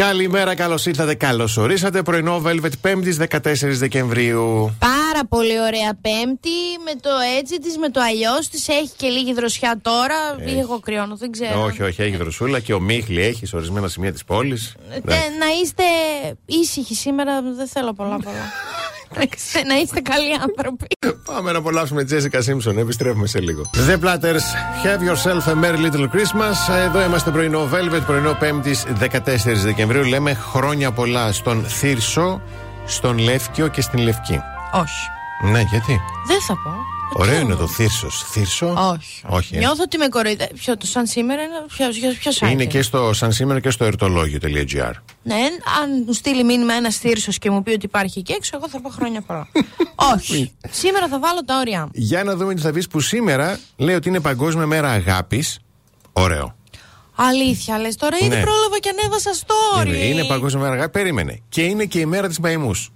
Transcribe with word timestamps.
Καλημέρα, 0.00 0.54
καλώς 0.54 0.86
ήρθατε, 0.86 1.14
καλώς 1.14 1.56
ορίσατε. 1.56 2.02
Πρωινό 2.02 2.42
Velvet 2.46 2.88
5η 2.88 3.26
14 3.28 3.38
Δεκεμβρίου. 3.70 4.76
Πάρα 4.78 5.26
πολύ 5.28 5.60
ωραία 5.60 5.98
Πέμπτη. 6.00 6.58
Με 6.84 7.00
το 7.00 7.10
έτσι 7.38 7.58
της, 7.58 7.78
με 7.78 7.88
το 7.88 8.00
αλλιώς 8.00 8.48
της. 8.48 8.68
Έχει 8.68 8.90
και 8.96 9.08
λίγη 9.08 9.32
δροσιά 9.32 9.78
τώρα. 9.82 10.16
Ή 10.54 10.58
εγώ 10.58 10.80
κρυώνω, 10.80 11.16
δεν 11.16 11.30
ξέρω. 11.30 11.62
Όχι, 11.62 11.82
όχι, 11.82 12.02
έχει 12.02 12.16
δροσούλα 12.16 12.60
και 12.60 12.74
ο 12.74 12.80
Μίχλι 12.80 13.20
έχεις 13.20 13.48
σε 13.48 13.56
ορισμένα 13.56 13.88
σημεία 13.88 14.12
της 14.12 14.24
πόλης. 14.24 14.74
Ε, 14.90 14.98
να 15.38 15.46
είστε 15.62 15.82
ήσυχοι 16.44 16.94
σήμερα, 16.94 17.42
δεν 17.42 17.66
θέλω 17.66 17.92
πολλά 17.92 18.16
πολλά. 18.16 18.52
να 19.66 19.74
είστε 19.82 20.00
καλοί 20.00 20.32
άνθρωποι. 20.48 20.86
Πάμε 21.24 21.52
να 21.52 21.58
απολαύσουμε 21.58 22.04
Τζέσικα 22.04 22.40
Σίμψον. 22.40 22.78
Επιστρέφουμε 22.78 23.26
σε 23.26 23.40
λίγο. 23.40 23.70
The 23.88 23.98
Platters, 24.04 24.44
have 24.84 25.00
yourself 25.00 25.52
a 25.52 25.54
merry 25.54 25.78
little 25.86 26.08
Christmas. 26.14 26.74
Εδώ 26.86 27.04
είμαστε 27.04 27.30
πρωινό 27.30 27.68
Velvet, 27.72 28.02
πρωινό 28.06 28.38
5η 28.40 28.74
14 29.00 29.18
Δεκεμβρίου. 29.64 30.04
Λέμε 30.04 30.34
χρόνια 30.34 30.92
πολλά 30.92 31.32
στον 31.32 31.64
Θήρσο, 31.64 32.42
στον 32.86 33.18
Λεύκιο 33.18 33.68
και 33.68 33.80
στην 33.80 33.98
Λευκή. 33.98 34.40
Όχι. 34.72 35.50
Ναι, 35.52 35.60
γιατί; 35.60 36.00
Δεν 36.26 36.40
θα 36.46 36.54
πω. 36.54 36.99
Ωραίο 37.12 37.40
είναι 37.40 37.54
το 37.54 37.66
θύρσος. 37.66 38.24
Θύρσο; 38.30 38.74
Όχι. 38.92 39.22
Όχι. 39.26 39.56
ε. 39.56 39.58
Νιώθω 39.58 39.82
ότι 39.82 39.96
με 39.98 40.08
κοροϊδεύει. 40.08 40.54
Ποιο 40.54 40.76
το 40.76 40.86
σαν 40.86 41.06
σήμερα 41.06 41.42
είναι. 41.42 41.52
Ποιο 42.18 42.32
site 42.40 42.50
Είναι 42.50 42.64
και 42.64 42.82
στο 42.82 43.12
σαν 43.12 43.32
σήμερα 43.32 43.60
και 43.60 43.70
στο 43.70 43.84
ερτολόγιο.gr. 43.84 44.92
Ναι, 45.22 45.34
αν 45.82 46.02
μου 46.06 46.12
στείλει 46.12 46.44
μήνυμα 46.44 46.74
ένας 46.74 46.96
θύρσος 46.96 47.38
και 47.38 47.50
μου 47.50 47.62
πει 47.62 47.70
ότι 47.70 47.84
υπάρχει 47.86 48.18
εκεί 48.18 48.32
έξω, 48.32 48.50
εγώ 48.56 48.68
θα 48.68 48.80
πω 48.80 48.88
χρόνια 48.88 49.20
πολλά. 49.20 49.48
Όχι. 50.14 50.52
Σήμερα 50.70 51.08
θα 51.08 51.18
βάλω 51.18 51.44
τα 51.44 51.58
όρια 51.58 51.80
μου. 51.80 51.90
Για 51.94 52.24
να 52.24 52.36
δούμε 52.36 52.54
τι 52.54 52.60
θα 52.60 52.72
πεις 52.72 52.88
που 52.88 53.00
σήμερα 53.00 53.58
λέει 53.76 53.94
ότι 53.94 54.08
είναι 54.08 54.20
Παγκόσμια 54.20 54.66
Μέρα 54.66 54.90
Αγάπης. 54.90 55.58
Ωραίο. 56.12 56.54
Αλήθεια, 57.14 57.78
λες 57.78 57.96
τώρα 57.96 58.16
ήδη 58.16 58.28
Ναι. 58.28 58.40
πρόλαβα 58.42 58.78
και 58.80 58.88
ανέβασα 58.98 59.30
story. 59.34 59.86
Είναι, 59.86 59.96
είναι 59.96 60.24
Παγκόσμια 60.24 60.62
Μέρα 60.62 60.74
Αγάπης. 60.74 60.92
Περίμενε. 61.02 61.40
Και 61.48 61.62
είναι 61.62 61.84
και 61.84 61.98
η 62.00 62.06
μέρα 62.06 62.28
της 62.28 62.38
Μαϊμούς. 62.38 62.90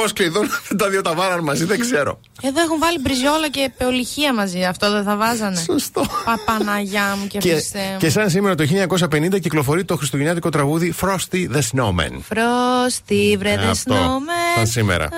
Πώς 0.00 0.12
κλειδώνουν 0.12 0.50
τα 0.78 0.88
δύο 0.88 1.00
τα 1.02 1.14
βάραν 1.14 1.40
μαζί, 1.44 1.64
δεν 1.64 1.80
ξέρω. 1.80 2.20
Εδώ 2.42 2.60
έχουν 2.60 2.78
βάλει 2.78 2.98
μπριζιόλα 3.00 3.48
και 3.50 3.70
πεολυχία 3.78 4.34
μαζί. 4.34 4.64
Αυτό 4.64 4.90
δεν 4.90 5.02
θα 5.02 5.16
βάζανε. 5.16 5.56
Σωστό. 5.66 6.04
Παπαναγιά 6.24 7.16
μου 7.20 7.26
και 7.26 7.38
Και, 7.38 7.50
Χριστέ 7.52 7.78
μου. 7.92 7.98
και 7.98 8.10
σαν 8.10 8.30
σήμερα 8.30 8.54
το 8.54 8.64
1950 9.10 9.40
κυκλοφορεί 9.40 9.84
το 9.84 9.96
χριστουγεννιάτικο 9.96 10.48
τραγούδι 10.48 10.94
Frosty 11.00 11.48
the 11.54 11.60
Snowman. 11.72 12.20
Φρόστι, 12.28 13.36
βρε 13.38 13.50
Ε, 13.52 13.56
δε 13.56 13.66
αυτό. 13.66 13.94
σνόμε. 13.94 14.32
Σαν 14.56 14.66
σήμερα. 14.66 15.08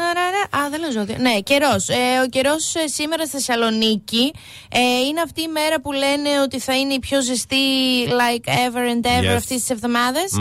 Α, 0.56 0.68
δεν 0.70 0.80
λέω 0.80 0.90
ζώδιο. 0.90 1.16
Ναι, 1.18 1.40
καιρός. 1.40 1.88
ο 2.24 2.28
καιρός 2.28 2.72
σήμερα 2.84 3.26
στη 3.26 3.36
Θεσσαλονίκη 3.36 4.32
ε, 4.68 4.78
είναι 5.08 5.20
αυτή 5.20 5.42
η 5.42 5.48
μέρα 5.48 5.80
που 5.80 5.92
λένε 5.92 6.40
ότι 6.44 6.58
θα 6.58 6.76
είναι 6.78 6.94
η 6.94 6.98
πιο 6.98 7.22
ζεστή 7.22 7.56
like 8.06 8.48
ever 8.48 8.94
and 8.94 9.06
ever 9.06 9.32
Yes. 9.32 9.36
αυτής 9.36 9.60
της 9.60 9.70
εβδομάδας. 9.70 10.32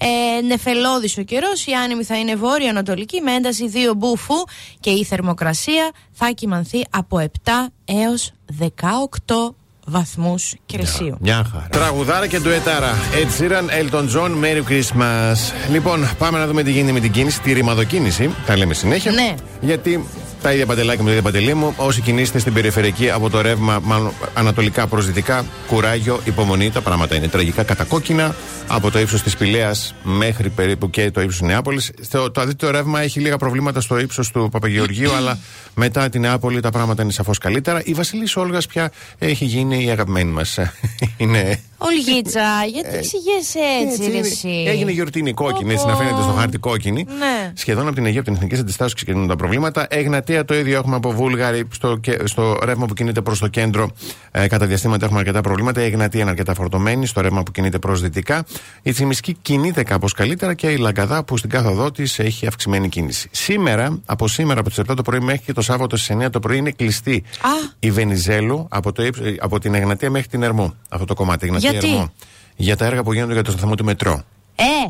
Ε, 0.00 0.40
Νεφελώδης 0.40 1.18
ο 1.18 1.22
καιρός. 1.22 1.66
Η 1.66 1.72
άνεμη 1.72 2.04
θα 2.04 2.18
είναι 2.18 2.34
βόρειο-ανατολική 2.36 3.20
με 3.20 3.32
ένταση 3.32 3.70
2 3.74 3.94
μπούφου 3.96 4.34
και 4.80 4.90
η 4.90 5.04
θερμοκρασία 5.04 5.90
θα 6.12 6.30
κοιμανθεί 6.30 6.84
από 6.90 7.18
7 7.44 7.50
έως 7.84 8.32
18 8.58 9.54
βαθμούς 9.90 10.54
Κελσίου. 10.66 11.16
Μια 11.20 11.46
χαρά. 11.52 11.66
Τραγουδάρα 11.70 12.26
και 12.26 12.38
ντουετάρα. 12.38 12.94
Ed 13.12 13.42
Sheeran, 13.42 13.92
Elton 13.92 14.04
John, 14.16 14.30
Merry 14.30 14.72
Christmas. 14.72 15.36
Λοιπόν, 15.70 16.08
πάμε 16.18 16.38
να 16.38 16.46
δούμε 16.46 16.62
τι 16.62 16.70
γίνεται 16.70 16.92
με 16.92 17.00
την 17.00 17.12
κίνηση, 17.12 17.40
τη 17.40 17.52
ρημαδοκίνηση. 17.52 18.30
Τα 18.46 18.56
λέμε 18.56 18.74
συνέχεια. 18.74 19.12
Ναι. 19.12 19.34
Γιατί 19.60 20.04
τα 20.42 20.52
ίδια 20.52 20.66
παντελάκια 20.66 21.02
με 21.02 21.10
τα 21.10 21.16
ίδια 21.16 21.30
παντελή 21.30 21.54
μου. 21.54 21.74
Όσοι 21.76 22.00
κινείστε 22.00 22.38
στην 22.38 22.52
περιφερειακή 22.52 23.10
από 23.10 23.30
το 23.30 23.40
ρεύμα, 23.40 23.80
μάλλον 23.82 24.12
ανατολικά 24.34 24.86
προς 24.86 25.06
δυτικά, 25.06 25.44
κουράγιο, 25.66 26.20
υπομονή. 26.24 26.70
Τα 26.70 26.80
πράγματα 26.80 27.14
είναι 27.14 27.28
τραγικά 27.28 27.62
κατακόκκινα. 27.62 28.34
Από 28.66 28.90
το 28.90 28.98
ύψος 28.98 29.22
της 29.22 29.36
Πηλαίας 29.36 29.94
μέχρι 30.02 30.48
περίπου 30.48 30.90
και 30.90 31.10
το 31.10 31.20
ύψος 31.20 31.38
της 31.38 31.48
Νεάπολης. 31.48 31.90
Το, 32.10 32.30
το 32.30 32.40
αδίτητο 32.40 32.70
ρεύμα 32.70 33.00
έχει 33.00 33.20
λίγα 33.20 33.36
προβλήματα 33.36 33.80
στο 33.80 33.98
ύψος 33.98 34.30
του 34.30 34.48
Παπαγεωργίου, 34.52 35.12
αλλά 35.12 35.38
μετά 35.74 36.08
την 36.08 36.20
Νεάπολη 36.20 36.60
τα 36.60 36.70
πράγματα 36.70 37.02
είναι 37.02 37.12
σαφώς 37.12 37.38
καλύτερα. 37.38 37.80
Η 37.84 37.92
Βασιλής 37.92 38.36
Όλγας 38.36 38.66
πια 38.66 38.90
έχει 39.18 39.44
γίνει 39.44 39.84
η 39.84 39.90
αγαπημένη 39.90 40.30
μας. 40.30 40.58
είναι. 41.16 41.60
Ολγίτσα, 41.88 42.64
γιατί 42.72 42.96
εξηγέσαι 42.96 43.58
έτσι, 43.86 44.10
ρε 44.10 44.16
είναι. 44.16 44.26
εσύ. 44.26 44.64
Έγινε 44.66 44.90
γιορτίνη 44.90 45.32
κόκκινη, 45.32 45.72
έτσι 45.72 45.86
να 45.86 45.96
φαίνεται 45.96 46.22
στο 46.22 46.32
χάρτη 46.32 46.58
κόκκινη. 46.58 47.04
Ναι. 47.18 47.52
Σχεδόν 47.54 47.86
από 47.86 47.94
την 47.94 48.04
Αιγαία, 48.06 48.20
από 48.20 48.28
την 48.28 48.34
Εθνική 48.38 48.54
Αντιστάσεω 48.60 48.94
ξεκινούν 48.94 49.26
τα 49.28 49.36
προβλήματα. 49.36 49.86
Εγνατία 49.90 50.44
το 50.44 50.54
ίδιο 50.54 50.78
έχουμε 50.78 50.96
από 50.96 51.10
Βούλγαρη 51.12 51.68
στο, 51.72 51.96
και- 51.96 52.18
στο 52.24 52.58
ρεύμα 52.64 52.86
που 52.86 52.94
κινείται 52.94 53.20
προς 53.20 53.38
το 53.38 53.48
κέντρο. 53.48 53.90
Ε, 54.30 54.46
κατά 54.46 54.66
διαστήματα 54.66 55.04
έχουμε 55.04 55.20
αρκετά 55.20 55.40
προβλήματα. 55.40 55.82
Η 55.82 55.84
Εγνατία 55.84 56.20
είναι 56.20 56.30
αρκετά 56.30 56.54
φορτωμένη 56.54 57.06
στο 57.06 57.20
ρεύμα 57.20 57.42
που 57.42 57.50
κινείται 57.50 57.78
προς 57.78 58.00
δυτικά. 58.00 58.44
Η 58.82 58.92
Τσιμισκή 58.92 59.36
κινείται 59.42 59.82
κάπως 59.82 60.12
καλύτερα 60.12 60.54
και 60.54 60.66
η 60.70 60.76
Λαγκαδά 60.76 61.24
που 61.24 61.36
στην 61.36 61.50
κάθοδό 61.50 61.90
της 61.90 62.18
έχει 62.18 62.46
αυξημένη 62.46 62.88
κίνηση. 62.88 63.28
Σήμερα, 63.32 63.98
από 64.06 64.28
σήμερα 64.28 64.60
από 64.60 64.68
τις 64.68 64.78
7 64.78 64.94
το 64.96 65.02
πρωί 65.02 65.20
μέχρι 65.20 65.42
και 65.44 65.52
το 65.52 65.60
Σάββατο 65.60 65.96
στις 65.96 66.16
9 66.16 66.30
το 66.30 66.38
πρωί 66.40 66.56
είναι 66.56 66.70
κλειστή 66.70 67.22
Α. 67.40 67.48
η 67.78 67.90
Βενιζέλου 67.90 68.66
από, 68.70 68.92
το, 68.92 69.02
ύψ- 69.04 69.24
ε, 69.24 69.34
από 69.38 69.58
την 69.58 69.74
Εγνατία 69.74 70.10
μέχρι 70.10 70.28
την 70.28 70.42
Ερμού. 70.42 70.74
Αυτό 70.88 71.04
το 71.04 71.14
κομμάτι. 71.14 71.50
Εγνατία 71.70 71.88
Γιατί; 71.88 71.96
Ερμού. 71.96 72.12
Για 72.56 72.76
τα 72.76 72.84
έργα 72.84 73.02
που 73.02 73.12
γίνονται 73.12 73.32
για 73.32 73.42
το 73.42 73.50
σταθμό 73.50 73.74
του 73.74 73.84
μετρό. 73.84 74.22
Ε, 74.54 74.88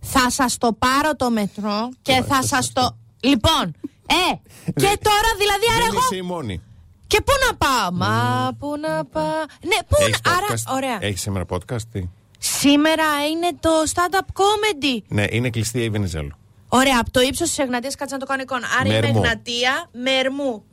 θα 0.00 0.30
σας 0.30 0.58
το 0.58 0.72
πάρω 0.72 1.16
το 1.16 1.30
μετρό 1.30 1.88
και 2.02 2.22
θα 2.28 2.42
σας 2.42 2.72
το. 2.72 2.96
Λοιπόν, 3.20 3.62
ε, 4.06 4.34
και 4.82 4.98
τώρα 5.02 5.30
δηλαδή 5.38 5.66
άρα 5.76 5.84
Δεν 5.84 5.88
εγώ. 5.94 5.98
είσαι 6.10 6.16
η 6.16 6.22
μόνη. 6.22 6.62
Και 7.06 7.20
πού 7.20 7.32
να 7.48 7.56
πάω, 7.56 7.92
Μα 7.92 8.48
πού 8.58 8.74
να 8.80 9.04
πάω; 9.04 9.24
Ναι, 9.62 9.76
πού 9.88 9.96
Έχεις 10.00 10.20
να. 10.24 10.30
Άρα, 10.32 10.46
podcast? 10.50 10.74
ωραία. 10.74 10.98
Έχεις 11.00 11.20
σήμερα 11.20 11.44
podcast, 11.50 11.82
τι; 11.92 12.02
Σήμερα 12.38 13.04
είναι 13.32 13.48
το 13.60 13.70
stand-up 13.94 14.26
comedy. 14.42 15.02
Ναι, 15.08 15.24
είναι 15.30 15.50
κλειστή 15.50 15.80
η 15.82 15.90
Βενιζέλου. 15.90 16.32
Ωραία, 16.68 16.96
από 17.00 17.10
το 17.10 17.20
ύψος 17.20 17.48
της 17.48 17.58
Εγνατίας 17.58 17.94
κάτσε 17.94 18.14
να 18.14 18.20
το 18.20 18.26
κάνω 18.26 18.42
εικόνα. 18.42 18.66
Άρα 18.80 18.88
είμαι 18.88 19.00
Μερμού. 19.00 19.22
Εγνατία 19.22 19.88
με 19.92 20.10
ερμού. 20.10 20.64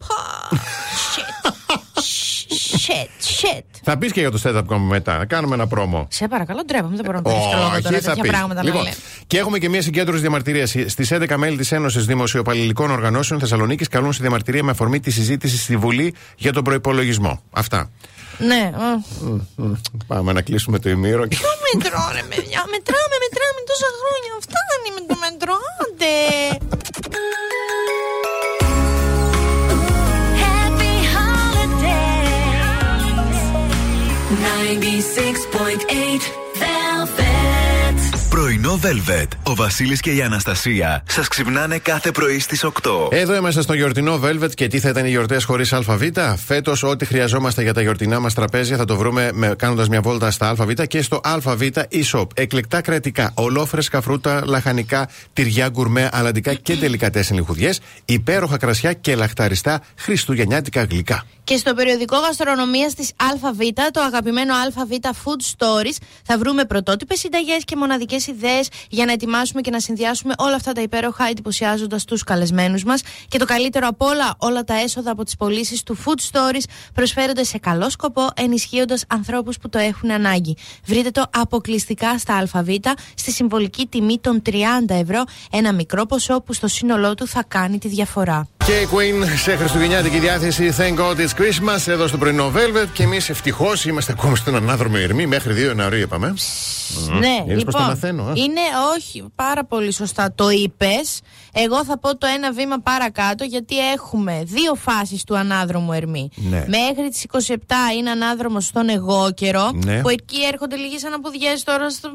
Πα, 2.76 2.82
Shit. 2.88 3.08
Shit, 3.24 3.58
shit. 3.58 3.64
Θα 3.84 3.98
πεις 3.98 4.12
και 4.12 4.20
για 4.20 4.32
το 4.32 4.40
stand-up 4.44 4.64
comedy 4.76 4.80
μετά. 4.90 5.18
Να 5.18 5.26
κάνουμε 5.26 5.56
ένα 5.56 5.68
πρόμο. 5.68 6.08
Σε 6.10 6.28
παρακαλώ, 6.28 6.62
ντρέπομαι, 6.66 6.96
δεν 6.96 7.06
μπορώ 7.06 7.18
να 7.18 7.24
το 7.24 7.30
ρίξω 7.30 7.50
τώρα 7.52 7.68
Όχι, 7.74 7.82
θα 7.82 7.90
τέτοια 7.90 8.14
πεις. 8.22 8.32
πράγματα 8.32 8.62
να 8.62 8.68
Λοιπόν, 8.70 8.84
λέω. 8.84 8.94
και 9.28 9.38
έχουμε 9.38 9.58
και 9.58 9.70
μια 9.70 9.82
συγκέντρωση 9.82 10.22
διαμαρτυρίας. 10.22 10.76
Στις 10.88 11.12
11 11.12 11.38
μέλη 11.38 11.58
της 11.58 11.72
Ένωσης 11.72 12.06
Δημοσιοπαλληλικών 12.06 12.92
Οργανώσεων 12.92 13.40
Θεσσαλονίκης 13.40 13.88
καλούν 13.88 14.14
στη 14.14 14.22
διαμαρτυρία 14.22 14.64
με 14.64 14.72
αφορμή 14.72 15.00
τη 15.00 15.12
συζήτηση 15.12 15.58
στη 15.58 15.78
Βουλή 15.78 16.14
για 16.38 16.54
τον 16.54 16.64
προπολογισμό. 16.64 17.42
Αυτά. 17.52 17.90
Ναι, 18.38 18.72
α. 18.76 18.90
Πάμε 20.08 20.34
να 20.34 20.42
κλείσουμε 20.42 20.80
το 20.80 20.90
ημίρο. 20.90 21.28
και- 21.28 21.36
Ποιο 21.36 21.50
μετρό, 21.74 22.00
ρε 22.18 22.24
παιδιά. 22.30 22.60
Μετράμε, 22.74 23.16
μετράμε 23.26 23.60
τόσα 23.70 23.85
Velvet. 38.86 39.35
Ο 39.48 39.56
Βασίλης 39.56 40.00
και 40.00 40.12
η 40.12 40.22
Αναστασία 40.22 41.04
σας 41.08 41.28
ξυπνάνε 41.28 41.78
κάθε 41.78 42.12
πρωί 42.12 42.40
στις 42.40 42.64
8. 42.64 42.70
Εδώ 43.12 43.36
είμαστε 43.36 43.62
στο 43.62 43.74
γιορτινό 43.74 44.20
Velvet 44.24 44.54
και 44.54 44.68
τι 44.68 44.80
θα 44.80 44.90
ήταν 44.90 45.06
οι 45.06 45.10
γιορτές 45.10 45.44
χωρίς 45.44 45.74
ΑΒ; 45.74 46.02
Φέτος, 46.46 46.84
ό,τι 46.84 47.06
χρειαζόμαστε 47.06 47.62
για 47.62 47.74
τα 47.74 47.82
γιορτινά 47.82 48.20
μας 48.20 48.34
τραπέζια 48.34 48.78
θα 48.78 48.86
το 48.86 48.96
βρούμε 48.96 49.32
κάνοντας 49.58 49.90
μια 49.90 50.02
βόλτα 50.02 50.32
στα 50.32 50.50
ΑΒ 50.50 50.72
και 50.88 51.02
στο 51.02 51.20
ΑΒ 51.24 51.46
e-shop. 51.92 52.28
Εκλεκτά 52.34 52.82
κρατικά, 52.82 53.32
ολόφρεσκα 53.34 54.02
φρούτα, 54.02 54.42
λαχανικά, 54.46 55.10
τυριά, 55.34 55.70
γκουρμέ, 55.70 56.10
αλαντικά 56.12 56.54
και 56.54 56.76
τελικά 56.76 57.10
τέσσερις 57.10 57.40
λιχουδιές, 57.40 57.80
υπέροχα 58.06 58.58
κρασιά 58.58 58.94
και 58.94 59.16
λαχταριστά 59.16 59.82
χριστουγεννιάτικα 59.96 60.84
γλυκά. 60.84 61.26
Και 61.44 61.58
στο 61.58 61.74
περιοδικό 61.74 62.18
γαστρονομίας 62.18 62.94
της 62.94 63.12
ΑΒ, 63.16 63.58
το 63.92 64.02
αγαπημένο 64.02 64.54
ΑΒ 64.54 64.90
Food 65.02 65.58
Stories, 65.58 65.96
θα 66.24 66.38
βρούμε 66.38 66.66
πρωτότυπες 66.66 67.20
συνταγές 67.20 67.64
και 67.64 67.76
μοναδικές 67.76 68.28
ιδέες 68.28 68.70
για 68.90 69.06
να 69.06 69.12
ετοιμάσουμε 69.12 69.34
και 69.62 69.72
να 69.72 69.80
συνδυάσουμε 69.80 70.34
όλα 70.38 70.56
αυτά 70.56 70.72
τα 70.72 70.82
υπέροχα 70.82 71.28
εντυπωσιάζοντας 71.28 72.06
τους 72.06 72.24
καλεσμένους 72.24 72.84
μας. 72.84 73.02
Και 73.28 73.38
το 73.38 73.46
καλύτερο 73.46 73.88
απ' 73.88 74.02
όλα, 74.02 74.36
όλα 74.38 74.64
τα 74.64 74.74
έσοδα 74.74 75.12
από 75.12 75.24
τις 75.24 75.36
πωλήσεις 75.36 75.84
του 75.84 75.98
Food 76.06 76.32
Stories 76.32 76.64
προσφέρονται 76.94 77.44
σε 77.44 77.58
καλό 77.58 77.90
σκοπό, 77.90 78.28
ενισχύοντας 78.36 79.04
ανθρώπους 79.08 79.58
που 79.58 79.70
το 79.70 79.78
έχουν 79.80 80.12
ανάγκη. 80.12 80.58
Βρείτε 80.86 81.12
το 81.12 81.26
αποκλειστικά 81.30 82.18
στα 82.18 82.36
ΑΒ 82.54 82.70
στη 83.16 83.32
συμβολική 83.32 83.88
τιμή 83.88 84.20
των 84.20 84.42
30 84.46 84.54
ευρώ, 84.88 85.24
ένα 85.52 85.74
μικρό 85.74 86.06
ποσό 86.06 86.42
που 86.42 86.54
στο 86.54 86.68
σύνολό 86.68 87.14
του 87.14 87.28
θα 87.28 87.44
κάνει 87.48 87.78
τη 87.78 87.88
διαφορά. 87.88 88.48
Και 88.66 88.72
η 88.80 88.88
Queen 88.92 89.28
σε 89.44 89.56
χριστουγεννιάτικη 89.56 90.20
διάθεση 90.20 90.74
Thank 90.78 90.98
God 91.00 91.16
it's 91.16 91.42
Christmas 91.42 91.88
εδώ 91.88 92.08
στο 92.08 92.18
πρωινό 92.18 92.52
Velvet 92.56 92.88
και 92.94 93.04
εμείς 93.04 93.30
ευτυχώς 93.30 93.86
είμαστε 93.86 94.12
ακόμα 94.12 94.36
στον 94.36 94.56
ανάδρομο 94.56 94.96
Ερμή 95.00 95.26
μέχρι 95.26 95.54
2 95.54 95.58
Ιανουαρίου 95.66 96.00
είπαμε. 96.02 96.34
Ναι, 97.20 97.44
Είδες 97.48 97.64
πώς 97.64 97.74
τα 97.74 97.80
λοιπόν. 97.80 97.86
μαθαίνω, 97.86 98.24
α; 98.24 98.32
είναι 98.36 98.62
όχι, 98.98 99.26
πάρα 99.36 99.66
πολύ 99.66 99.92
σωστά 99.94 100.32
το 100.36 100.50
είπες. 100.50 101.22
Εγώ 101.54 101.86
θα 101.86 102.00
πω 102.00 102.18
το 102.18 102.28
ένα 102.36 102.52
βήμα 102.52 102.80
παρακάτω, 102.80 103.44
γιατί 103.44 103.92
έχουμε 103.92 104.42
δύο 104.46 104.76
φάσεις 104.76 105.24
του 105.24 105.38
ανάδρομου 105.38 105.94
Ερμή. 105.94 106.30
Ναι. 106.36 106.66
Μέχρι 106.68 107.10
τις 107.10 107.24
27 107.24 107.56
είναι 107.98 108.10
ανάδρομος 108.10 108.66
στον 108.66 108.90
εγώ 108.90 109.32
καιρό, 109.34 109.72
Ναι. 109.74 110.02
που 110.02 110.10
εκεί 110.10 110.38
έρχονται 110.52 110.76
λίγες 110.76 111.04
αναποδιές 111.06 111.64
τώρα 111.64 111.90
στο. 111.90 112.10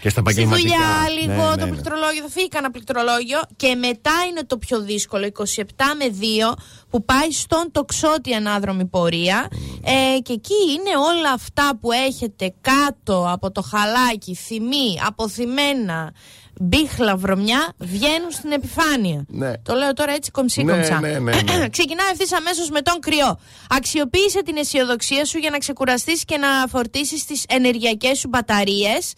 Και 0.00 0.08
στα 0.08 0.20
Στη 0.20 0.30
επαγγελματικά. 0.30 0.68
δουλειά, 0.68 1.26
Ναι, 1.26 1.32
λίγο 1.34 1.50
ναι, 1.50 1.56
το 1.56 1.64
ναι. 1.64 1.70
πληκτρολόγιο. 1.70 2.22
Θα 2.22 2.28
φύγει 2.28 2.48
κανένα 2.48 2.72
πληκτρολόγιο. 2.72 3.40
Και 3.56 3.74
μετά 3.74 4.12
είναι 4.30 4.42
το 4.46 4.56
πιο 4.56 4.80
δύσκολο, 4.80 5.24
27 5.26 5.55
με 5.98 6.16
2, 6.52 6.54
που 6.90 7.04
πάει 7.04 7.32
στον 7.32 7.68
τοξότη 7.72 8.34
ανάδρομη 8.34 8.84
πορεία. 8.84 9.48
Ε, 9.84 10.18
και 10.20 10.32
εκεί 10.32 10.54
είναι 10.70 10.96
όλα 10.96 11.32
αυτά 11.32 11.78
που 11.80 11.92
έχετε 11.92 12.54
κάτω 12.60 13.26
από 13.30 13.50
το 13.50 13.62
χαλάκι, 13.62 14.34
θυμή, 14.34 14.98
αποθυμένα, 15.06 16.12
μπίχλα, 16.60 17.16
βρωμιά, 17.16 17.72
βγαίνουν 17.78 18.30
στην 18.30 18.52
επιφάνεια. 18.52 19.24
Ναι. 19.28 19.52
Το 19.62 19.74
λέω 19.74 19.92
τώρα 19.92 20.12
έτσι 20.12 20.30
κομψή 20.30 20.62
Ναι, 20.62 20.72
κομψά. 20.72 21.00
ναι, 21.00 21.18
ναι, 21.18 21.32
ναι. 21.42 21.68
Ξεκινάει 21.76 22.10
ευθύς 22.10 22.32
αμέσως 22.32 22.70
με 22.70 22.80
τον 22.82 23.00
κρυό. 23.00 23.38
Αξιοποίησε 23.70 24.42
την 24.42 24.56
αισιοδοξία 24.56 25.24
σου 25.24 25.38
για 25.38 25.50
να 25.50 25.58
ξεκουραστείς 25.58 26.24
και 26.24 26.36
να 26.36 26.48
φορτίσεις 26.68 27.24
τις 27.24 27.44
ενεργειακές 27.48 28.18
σου 28.18 28.28
μπαταρίες. 28.28 29.12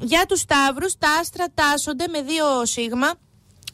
για 0.00 0.24
τους 0.28 0.40
Σταύρους, 0.40 0.94
τα 0.98 1.08
άστρα 1.20 1.46
τάσσονται 1.54 2.04
με 2.08 2.22
δύο 2.22 2.44
σίγμα 2.66 3.10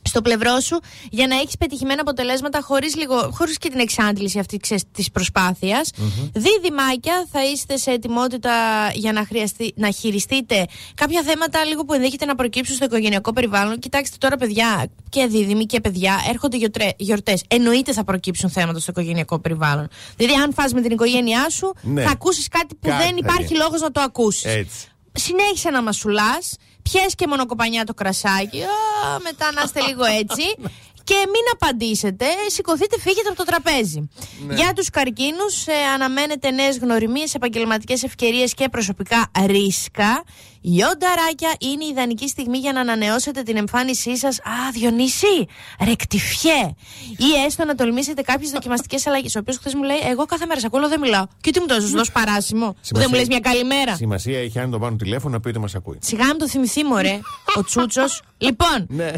στο 0.09 0.23
πλευρό 0.23 0.61
σου 0.61 0.81
για 1.11 1.27
να 1.27 1.35
έχεις 1.37 1.57
πετυχημένα 1.57 2.01
αποτελέσματα 2.01 2.61
χωρίς, 2.63 2.97
λίγο, 2.97 3.31
χωρίς 3.33 3.59
και 3.59 3.69
την 3.71 3.79
εξάντληση 3.81 4.39
αυτή 4.39 4.57
ξέρεις, 4.57 4.83
της 4.93 5.11
προσπάθειας. 5.11 5.91
Δίδυμάκια 6.33 7.27
θα 7.33 7.45
είστε 7.45 7.77
σε 7.77 7.91
ετοιμότητα 7.91 8.53
για 8.95 9.13
να, 9.13 9.25
χρειαστεί, 9.25 9.73
να 9.77 9.91
χειριστείτε 9.91 10.67
κάποια 10.95 11.23
θέματα 11.23 11.65
λίγο 11.65 11.85
που 11.85 11.93
ενδέχεται 11.93 12.25
να 12.25 12.35
προκύψουν 12.35 12.75
στο 12.75 12.85
οικογενειακό 12.85 13.33
περιβάλλον. 13.33 13.79
Κοιτάξτε 13.79 14.17
τώρα 14.19 14.37
παιδιά 14.37 14.87
και 15.09 15.27
δίδυμοι 15.27 15.67
και 15.67 15.81
παιδιά 15.81 16.15
έρχονται 16.29 16.57
γιορτρέ- 16.57 16.95
γιορτές. 16.97 17.43
Εννοείται 17.49 17.93
θα 17.93 18.05
προκύψουν 18.05 18.51
θέματα 18.51 18.79
στο 18.79 18.91
οικογενειακό 18.91 19.39
περιβάλλον. 19.39 19.89
Δηλαδή 20.17 20.41
αν 20.41 20.53
φας 20.53 20.73
με 20.73 20.81
την 20.81 20.91
οικογένειά 20.91 21.49
σου 21.51 21.75
Ναι. 21.83 22.03
θα 22.03 22.11
ακούσεις 22.11 22.49
κάτι 22.49 22.75
που 22.75 22.89
Κάτι 22.89 23.03
δεν 23.03 23.11
θα 23.13 23.17
υπάρχει 23.19 23.43
γίνει. 23.47 23.59
λόγος 23.59 23.81
να 23.81 23.91
το 23.91 24.01
ακούσεις 24.01 24.45
Έτσι. 24.45 24.87
συνέχισε 25.13 25.71
να 25.71 25.83
μασουλάς, 25.83 26.57
πιες 26.91 27.15
και 27.15 27.27
μονοκοπανιά 27.27 27.85
το 27.85 27.95
κρασάκι, 27.95 28.63
α, 28.63 29.19
μετά 29.23 29.53
να 29.53 29.63
είστε 29.65 29.81
λίγο 29.81 30.05
έτσι. 30.05 30.43
Και 31.09 31.15
μην 31.15 31.43
απαντήσετε, 31.53 32.27
σηκωθείτε, 32.47 32.99
φύγετε 33.01 33.29
από 33.29 33.37
το 33.37 33.45
τραπέζι. 33.45 34.09
Για 34.51 34.73
τους 34.73 34.91
καρκίνους 34.91 35.67
ε, 35.67 35.73
αναμένετε 35.95 36.51
νέες 36.51 36.79
γνωριμίες, 36.79 37.35
επαγγελματικές 37.35 38.03
ευκαιρίες 38.03 38.55
και 38.55 38.69
προσωπικά 38.69 39.31
ρίσκα. 39.47 40.25
Λιονταράκια 40.61 41.53
είναι 41.59 41.85
η 41.85 41.89
ιδανική 41.89 42.29
στιγμή 42.29 42.59
για 42.59 42.73
να 42.73 42.81
ανανεώσετε 42.81 43.43
την 43.43 43.57
εμφάνισή 43.57 44.17
σας. 44.17 44.39
Α, 44.39 44.53
Διονύση, 44.73 45.47
ρεκτιφιέ. 45.85 46.75
Ή 47.17 47.45
έστω 47.47 47.65
να 47.65 47.75
τολμήσετε 47.75 48.23
κάποιες 48.23 48.51
δοκιμαστικές 48.51 49.07
αλλαγές. 49.07 49.35
Ο 49.35 49.39
οποίος 49.39 49.57
χθες 49.57 49.75
μου 49.75 49.83
λέει, 49.83 49.99
εγώ 50.11 50.25
κάθε 50.25 50.47
μέρα 50.47 50.61
σε 50.61 50.67
ακούω, 50.67 50.89
δεν 50.89 51.01
μιλάω. 51.01 51.25
Και 51.41 51.51
τι 51.51 51.61
μου 51.61 51.67
το 51.67 51.75
έδωσες, 51.75 51.93
δώσ' 51.95 52.11
παράσημο. 52.13 52.73
που 52.89 52.99
δεν 52.99 53.07
μου 53.11 53.17
λες 53.17 53.27
μια 53.27 53.41
καλημέρα. 53.41 53.97
Σημασία 53.97 54.39
έχει 54.41 54.59
αν 54.59 54.71
τον 54.71 54.81
πάρουν 54.81 54.99
τηλέφωνο 54.99 55.35
να 55.35 55.41
πει 55.41 55.49
ότι 55.49 55.59
μας 55.59 55.75
ακούει. 55.75 55.99
Σιγά 56.03 56.25
μην 56.27 56.39
το 56.39 56.49
θυμηθεί, 56.49 56.85
μωρέ, 56.85 57.21
ο 57.57 57.65
Τσούτσος. 57.65 58.23
λοιπόν, 58.39 58.87
Ναι. 58.89 59.05
ε, 59.07 59.13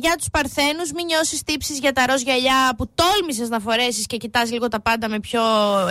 για 0.00 0.14
τους 0.18 0.26
Παρθένους, 0.32 0.92
μην 0.94 1.04
νιώσεις 1.04 1.42
τύψεις 1.42 1.78
για 1.78 1.92
τα 1.92 2.06
ροζ 2.06 2.20
γυαλιά 2.22 2.74
που 2.76 2.90
τόλμησες 2.94 3.48
να 3.48 3.58
φορέσεις 3.60 4.06
και 4.06 4.16
κοιτάς 4.16 4.50
λίγο 4.52 4.68
τα 4.68 4.80
πάντα 4.80 5.08
με 5.08 5.20
πιο 5.20 5.40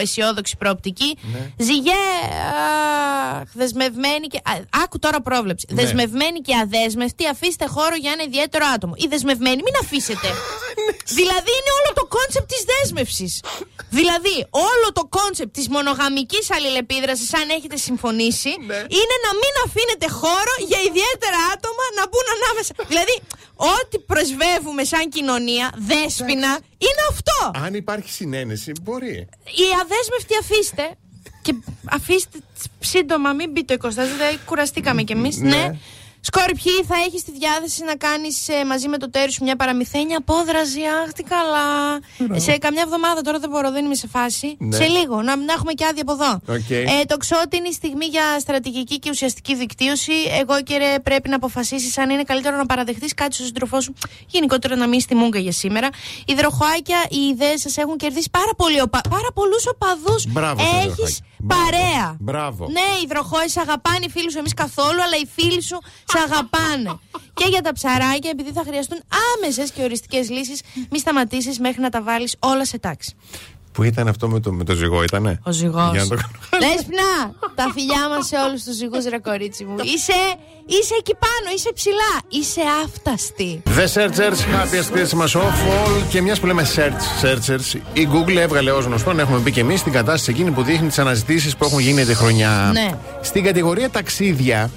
αισιόδοξη 0.01 0.57
προοπτική. 0.57 1.17
Ναι. 1.33 1.51
Ζυγέ, 1.65 1.91
αχ, 3.33 3.49
δεσμευμένη 3.53 4.27
και. 4.27 4.37
α, 4.43 4.76
άκου 4.83 4.99
τώρα 4.99 5.21
πρόβλεψη. 5.21 5.65
Ναι. 5.69 5.81
Δεσμευμένη 5.81 6.39
και 6.47 6.53
αδέσμευτη, 6.63 7.27
αφήστε 7.27 7.65
χώρο 7.75 7.95
για 7.95 8.11
ένα 8.15 8.23
ιδιαίτερο 8.23 8.65
άτομο. 8.75 8.93
Η 8.97 9.07
δεσμευμένη, 9.07 9.61
μην 9.67 9.75
αφήσετε. 9.83 10.27
δηλαδή 11.19 11.51
είναι 11.59 11.71
όλο 11.79 11.89
το 11.99 12.05
concept 12.15 12.47
της 12.53 12.63
δέσμευσης. 12.71 13.33
δηλαδή, 13.99 14.35
όλο 14.69 14.87
το 14.99 15.03
concept 15.17 15.53
της 15.57 15.67
μονογαμικής 15.75 16.51
αλληλεπίδρασης, 16.55 17.33
αν 17.33 17.49
έχετε 17.57 17.77
συμφωνήσει, 17.87 18.51
Ναι. 18.69 18.79
είναι 18.99 19.15
να 19.27 19.31
μην 19.41 19.53
αφήνετε 19.65 20.07
χώρο 20.21 20.53
για 20.69 20.79
ιδιαίτερα 20.89 21.39
άτομα 21.53 21.83
να 21.97 22.03
μπουν 22.09 22.27
ανάμεσα. 22.37 22.73
δηλαδή, 22.91 23.15
ό,τι 23.75 23.97
πρεσβεύουμε 24.11 24.83
σαν 24.83 25.09
κοινωνία, 25.15 25.65
δέσποινα, 25.91 26.51
είναι 26.87 27.03
αυτό. 27.13 27.39
Αν 27.65 27.73
υπάρχει 27.73 28.09
συναίνεση, 28.19 28.71
μπορεί. 28.81 29.15
Οι 29.65 29.67
αδέσμευτοι 29.81 30.33
αφήστε. 30.43 30.85
Και 31.41 31.53
αφήστε 31.91 32.37
σύντομα, 32.79 33.33
μην 33.33 33.51
μπει 33.51 33.63
το 33.65 33.75
24, 33.81 33.89
δηλαδή 33.89 34.37
κουραστήκαμε 34.45 35.01
κι 35.01 35.11
εμείς. 35.11 35.37
Ναι. 35.37 35.49
Ναι. 35.49 35.77
Σκόρπιοι, 36.21 36.83
θα 36.87 36.95
έχεις 37.07 37.23
τη 37.23 37.31
διάθεση 37.31 37.83
να 37.83 37.95
κάνεις 37.95 38.47
μαζί 38.67 38.87
με 38.87 38.97
το 38.97 39.09
ταίρι 39.09 39.31
σου 39.31 39.43
μια 39.43 39.55
παραμυθένια 39.55 40.17
απόδραση; 40.17 40.79
Αχ, 41.03 41.11
τι 41.11 41.23
καλά. 41.23 41.67
Σε 42.39 42.57
καμιά 42.57 42.81
εβδομάδα 42.85 43.21
τώρα 43.21 43.39
δεν 43.39 43.49
μπορώ, 43.49 43.71
δεν 43.71 43.85
είμαι 43.85 43.95
σε 43.95 44.07
φάση. 44.07 44.55
Ναι. 44.59 44.75
Σε 44.75 44.85
λίγο, 44.87 45.15
να, 45.21 45.35
να 45.35 45.53
έχουμε 45.53 45.73
και 45.73 45.85
άδεια 45.85 46.01
από 46.07 46.11
εδώ. 46.11 46.31
Οκ. 46.57 46.69
Ε, 46.69 47.05
τοξότη 47.07 47.57
είναι 47.57 47.67
η 47.67 47.73
στιγμή 47.73 48.05
για 48.05 48.39
στρατηγική 48.39 48.99
και 48.99 49.09
ουσιαστική 49.09 49.55
δικτύωση. 49.55 50.13
Αιγόκερε, 50.39 50.99
πρέπει 50.99 51.29
να 51.29 51.35
αποφασίσεις 51.35 51.97
αν 51.97 52.09
είναι 52.09 52.23
καλύτερο 52.23 52.55
να 52.55 52.65
παραδεχτείς 52.65 53.13
κάτι 53.13 53.33
στον 53.33 53.45
σύντροφό 53.45 53.81
σου. 53.81 53.93
Γενικότερα 54.27 54.75
να 54.75 54.87
μείνεις 54.87 54.99
στη 54.99 55.15
μούγκα 55.15 55.39
για 55.39 55.51
σήμερα. 55.51 55.89
Υδροχοάκια, 56.25 57.05
οι 57.09 57.19
ιδέες 57.33 57.61
σας 57.61 57.77
έχουν 57.77 57.97
κερδίσει 57.97 58.29
πάρα, 58.31 58.51
πολύ 58.57 58.81
οπα... 58.81 59.01
πάρα 59.09 59.31
πολλούς 59.33 59.67
οπαδούς. 59.67 60.25
Μπράβο 60.27 60.61
στο 60.61 60.75
Έχεις 60.77 60.89
υδροχοάκι. 60.89 61.23
Μπράβο. 61.39 61.63
παρέα. 61.63 62.17
Μπράβο. 62.19 62.67
Ναι, 62.69 62.87
υδροχόε 63.03 63.47
σε 63.49 63.59
αγαπάνε 63.59 64.05
οι 64.05 64.09
φίλοι 64.09 64.31
σου, 64.31 64.37
εμείς 64.37 64.53
καθόλου, 64.53 65.01
αλλά 65.01 65.15
οι 65.23 65.27
φίλοι 65.35 65.61
σου 65.61 65.77
σε 66.05 66.19
αγαπάνε. 66.25 66.99
και 67.33 67.45
για 67.49 67.61
τα 67.61 67.73
ψαράκια, 67.73 68.29
επειδή 68.29 68.51
θα 68.51 68.63
χρειαστούν 68.67 68.99
άμεσες 69.35 69.71
και 69.71 69.83
οριστικές 69.83 70.29
λύσεις, 70.29 70.61
μη 70.89 70.99
σταματήσεις 70.99 71.59
μέχρι 71.59 71.81
να 71.81 71.89
τα 71.89 72.01
βάλεις 72.01 72.35
όλα 72.39 72.65
σε 72.65 72.79
τάξη. 72.79 73.15
Που 73.77 73.83
ήταν 73.83 74.07
αυτό 74.07 74.27
με 74.27 74.39
το, 74.39 74.51
με 74.51 74.63
το 74.63 74.73
ζυγό, 74.73 75.03
ήτανε; 75.03 75.39
Ο 75.43 75.51
ζυγός. 75.51 75.91
Για 75.91 76.01
να 76.01 76.07
το 76.07 76.15
κάνω. 76.21 76.65
Λέσπνα, 76.65 77.09
τα 77.55 77.71
φιλιά 77.73 78.09
μας 78.09 78.27
σε 78.27 78.35
όλους 78.47 78.63
τους 78.63 78.75
ζυγούς, 78.75 79.05
ρε 79.05 79.19
κορίτσι 79.19 79.63
μου. 79.63 79.75
Είσαι, 79.81 80.19
είσαι 80.65 80.93
εκεί 80.99 81.13
πάνω, 81.25 81.47
είσαι 81.55 81.71
ψηλά. 81.73 82.13
Είσαι 82.27 82.61
άφταστη. 82.83 83.61
The 83.65 83.87
Searchers, 83.95 84.39
Happiest 84.55 84.89
Christmas 84.95 85.31
of 85.41 85.53
All. 85.73 86.03
Και 86.09 86.21
μιας 86.21 86.39
που 86.39 86.45
λέμε 86.45 86.65
search, 86.75 87.25
Searchers, 87.25 87.79
η 87.93 88.07
Google 88.13 88.35
έβγαλε 88.35 88.71
ως 88.71 88.85
γνωστό, 88.85 89.13
να 89.13 89.21
έχουμε 89.21 89.37
μπει 89.37 89.51
και 89.51 89.59
εμείς 89.59 89.79
στην 89.79 89.91
κατάσταση 89.91 90.31
εκείνη 90.31 90.51
που 90.51 90.63
δείχνει 90.63 90.87
τις 90.87 90.99
αναζητήσεις 90.99 91.55
που 91.57 91.65
έχουν 91.65 91.79
γίνει 91.79 92.05
τη 92.05 92.13
χρονιά. 92.15 92.69
Ναι. 92.73 92.89
Στην 93.21 93.43
κατηγορία 93.43 93.89
ταξίδια, 93.89 94.71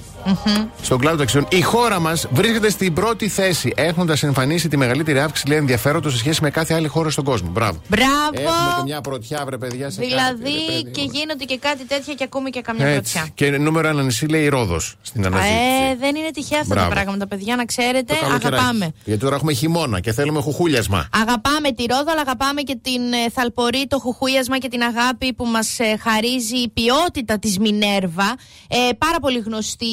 στον 0.82 0.98
κλάδο 0.98 1.16
ταξιδιών, 1.16 1.46
η 1.50 1.60
χώρα 1.62 2.00
μας 2.00 2.26
βρίσκεται 2.30 2.70
στην 2.70 2.92
πρώτη 2.92 3.28
θέση, 3.28 3.72
έχοντας 3.76 4.22
εμφανίσει 4.22 4.68
τη 4.68 4.76
μεγαλύτερη 4.76 5.20
αύξηση 5.20 5.48
λέει, 5.48 5.58
ενδιαφέροντος 5.58 6.12
σε 6.12 6.18
σχέση 6.18 6.42
με 6.42 6.50
κάθε 6.50 6.74
άλλη 6.74 6.88
χώρα 6.88 7.10
στον 7.10 7.24
κόσμο. 7.24 7.48
Μπράβο. 7.50 7.80
Μπράβο. 7.88 8.30
Έχουμε 8.32 8.74
και 8.76 8.82
μια 8.84 9.00
πρωτιά, 9.00 9.42
βρε 9.46 9.58
παιδιά, 9.58 9.90
σε 9.90 9.96
κάτι, 10.00 10.08
Δηλαδή 10.08 10.42
ρε 10.42 10.72
παιδί 10.72 10.90
και 10.90 11.00
μου. 11.02 11.10
γίνονται 11.12 11.44
και 11.44 11.58
κάτι 11.58 11.84
τέτοια 11.86 12.14
και 12.14 12.24
ακούμε 12.24 12.50
και 12.50 12.60
καμιά 12.60 12.86
Έτσι. 12.86 13.12
πρωτιά. 13.12 13.30
Και 13.34 13.58
νούμερο 13.58 13.88
ένα 13.88 14.02
νησί 14.02 14.26
λέει 14.26 14.48
Ρόδος 14.48 14.94
στην 15.02 15.26
αναζήτηση. 15.26 15.54
Ε, 15.90 15.96
δεν 15.96 16.16
είναι 16.16 16.30
τυχαία 16.30 16.60
αυτά 16.60 16.74
Μπράβο. 16.74 16.88
τα 16.88 16.94
πράγματα, 16.94 17.26
παιδιά, 17.26 17.56
να 17.56 17.64
ξέρετε. 17.64 18.14
Το 18.14 18.26
καλοκαιράκι. 18.26 18.46
Αγαπάμε. 18.54 18.92
Γιατί 19.04 19.20
τώρα 19.20 19.34
έχουμε 19.34 19.52
χειμώνα 19.52 20.00
και 20.00 20.12
θέλουμε 20.12 20.40
χουχούλιασμα. 20.40 21.08
Αγαπάμε 21.12 21.72
τη 21.72 21.84
Ρόδο, 21.84 22.10
αλλά 22.10 22.20
αγαπάμε 22.20 22.60
και 22.62 22.78
την 22.82 23.12
ε, 23.12 23.30
Θαλπορή, 23.32 23.86
το 23.88 23.98
χουχούιασμα 23.98 24.58
και 24.58 24.68
την 24.68 24.82
αγάπη 24.82 25.32
που 25.32 25.44
μας 25.46 25.78
ε, 25.78 25.96
χαρίζει 26.00 26.56
η 26.56 26.68
ποιότητα 26.68 27.38
της 27.38 27.58
Μινέρβα. 27.58 28.34
Ε, 28.68 28.76
πάρα 28.98 29.18
πολύ 29.20 29.38
γνωστή 29.38 29.86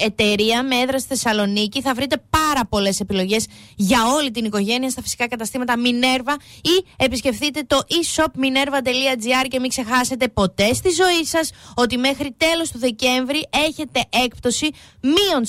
εταιρεία 0.00 0.62
με 0.62 0.76
έδρα 0.76 0.98
στη 0.98 1.08
Θεσσαλονίκη. 1.08 1.80
Θα 1.80 1.94
βρείτε 1.94 2.22
πάρα 2.30 2.66
πολλές 2.68 3.00
επιλογές 3.00 3.46
για 3.76 3.98
όλη 4.16 4.30
την 4.30 4.44
οικογένεια 4.44 4.90
στα 4.90 5.02
φυσικά 5.02 5.28
καταστήματα 5.28 5.78
Μινέρβα 5.78 6.36
ή 6.62 6.86
επισκεφτείτε 6.96 7.62
το 7.66 7.80
e-shopminerva.gr 7.88 9.46
και 9.48 9.60
μην 9.60 9.68
ξεχάσετε 9.68 10.28
ποτέ 10.28 10.74
στη 10.74 10.90
ζωή 10.90 11.24
σας 11.24 11.50
ότι 11.74 11.98
μέχρι 11.98 12.34
τέλος 12.36 12.70
του 12.70 12.78
Δεκέμβρη 12.78 13.48
έχετε 13.66 14.04
έκπτωση 14.24 14.70
μείον 15.00 15.44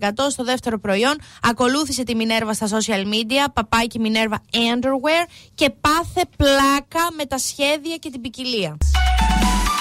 40% 0.00 0.10
στο 0.30 0.44
δεύτερο 0.44 0.78
προϊόν. 0.80 1.18
Ακολούθησε 1.42 2.02
τη 2.02 2.14
Μινέρβα 2.14 2.52
στα 2.52 2.68
social 2.68 3.04
media, 3.04 3.46
παπάκι 3.52 3.98
Μινέρβα 3.98 4.42
Underwear 4.52 5.28
και 5.54 5.70
πάθε 5.80 6.22
πλάκα 6.36 7.12
με 7.16 7.24
τα 7.24 7.38
σχέδια 7.38 7.96
και 7.96 8.10
την 8.10 8.20
ποικιλία. 8.20 8.76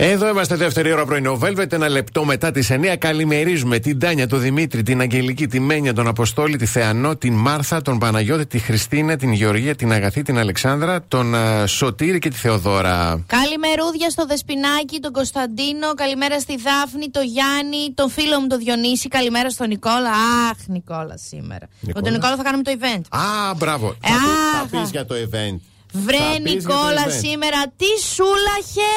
Εδώ 0.00 0.28
είμαστε 0.28 0.56
δεύτερη 0.56 0.92
ώρα 0.92 1.04
πρωινό. 1.04 1.38
Velvet, 1.42 1.72
ένα 1.72 1.88
λεπτό 1.88 2.24
μετά 2.24 2.50
τις 2.50 2.70
9. 2.70 2.96
Καλημερίζουμε 2.98 3.78
την 3.78 3.98
Τάνια, 3.98 4.26
τον 4.26 4.40
Δημήτρη, 4.40 4.82
την 4.82 5.00
Αγγελική, 5.00 5.46
τη 5.46 5.60
Μένια, 5.60 5.94
τον 5.94 6.06
Αποστόλη, 6.06 6.56
τη 6.56 6.66
Θεανό, 6.66 7.16
την 7.16 7.32
Μάρθα, 7.32 7.82
τον 7.82 7.98
Παναγιώτη, 7.98 8.46
τη 8.46 8.58
Χριστίνα, 8.58 9.16
την 9.16 9.32
Γεωργία, 9.32 9.74
την 9.74 9.92
Αγαθή, 9.92 10.22
την 10.22 10.38
Αλεξάνδρα, 10.38 11.04
τον 11.08 11.34
uh, 11.34 11.64
Σωτήρη 11.66 12.18
και 12.18 12.28
τη 12.28 12.36
Θεοδώρα. 12.36 13.24
Καλημερούδια 13.26 14.10
στο 14.10 14.26
Δεσπινάκι, 14.26 15.00
τον 15.00 15.12
Κωνσταντίνο. 15.12 15.94
Καλημέρα 15.94 16.40
στη 16.40 16.56
Δάφνη, 16.56 17.10
τον 17.10 17.24
Γιάννη, 17.24 17.92
τον 17.94 18.10
φίλο 18.10 18.40
μου 18.40 18.46
τον 18.46 18.58
Διονύση. 18.58 19.08
Καλημέρα 19.08 19.50
στον 19.50 19.68
Νικόλα. 19.68 20.10
Αχ, 20.50 20.56
Νικόλα 20.66 21.16
σήμερα. 21.28 21.68
Νικόλα. 21.80 21.94
Με 21.94 22.02
τον 22.02 22.12
Νικόλα 22.12 22.36
θα 22.36 22.42
κάνουμε 22.42 22.62
το 22.62 22.72
event. 22.80 23.02
Α, 23.08 23.54
μπράβο. 23.56 23.88
Ε, 23.88 24.08
θα, 24.08 24.14
α, 24.14 24.68
θα 24.68 24.78
πεις 24.78 24.90
για 24.90 25.06
το 25.06 25.14
event. 25.14 25.58
Βρε 25.92 26.16
Θα 26.16 26.40
πεις 26.42 26.52
για 26.52 26.62
το 26.62 26.74
Νικόλα 26.74 27.04
event. 27.06 27.18
σήμερα 27.24 27.60
τι 27.76 27.86
σούλαχε 28.14 28.92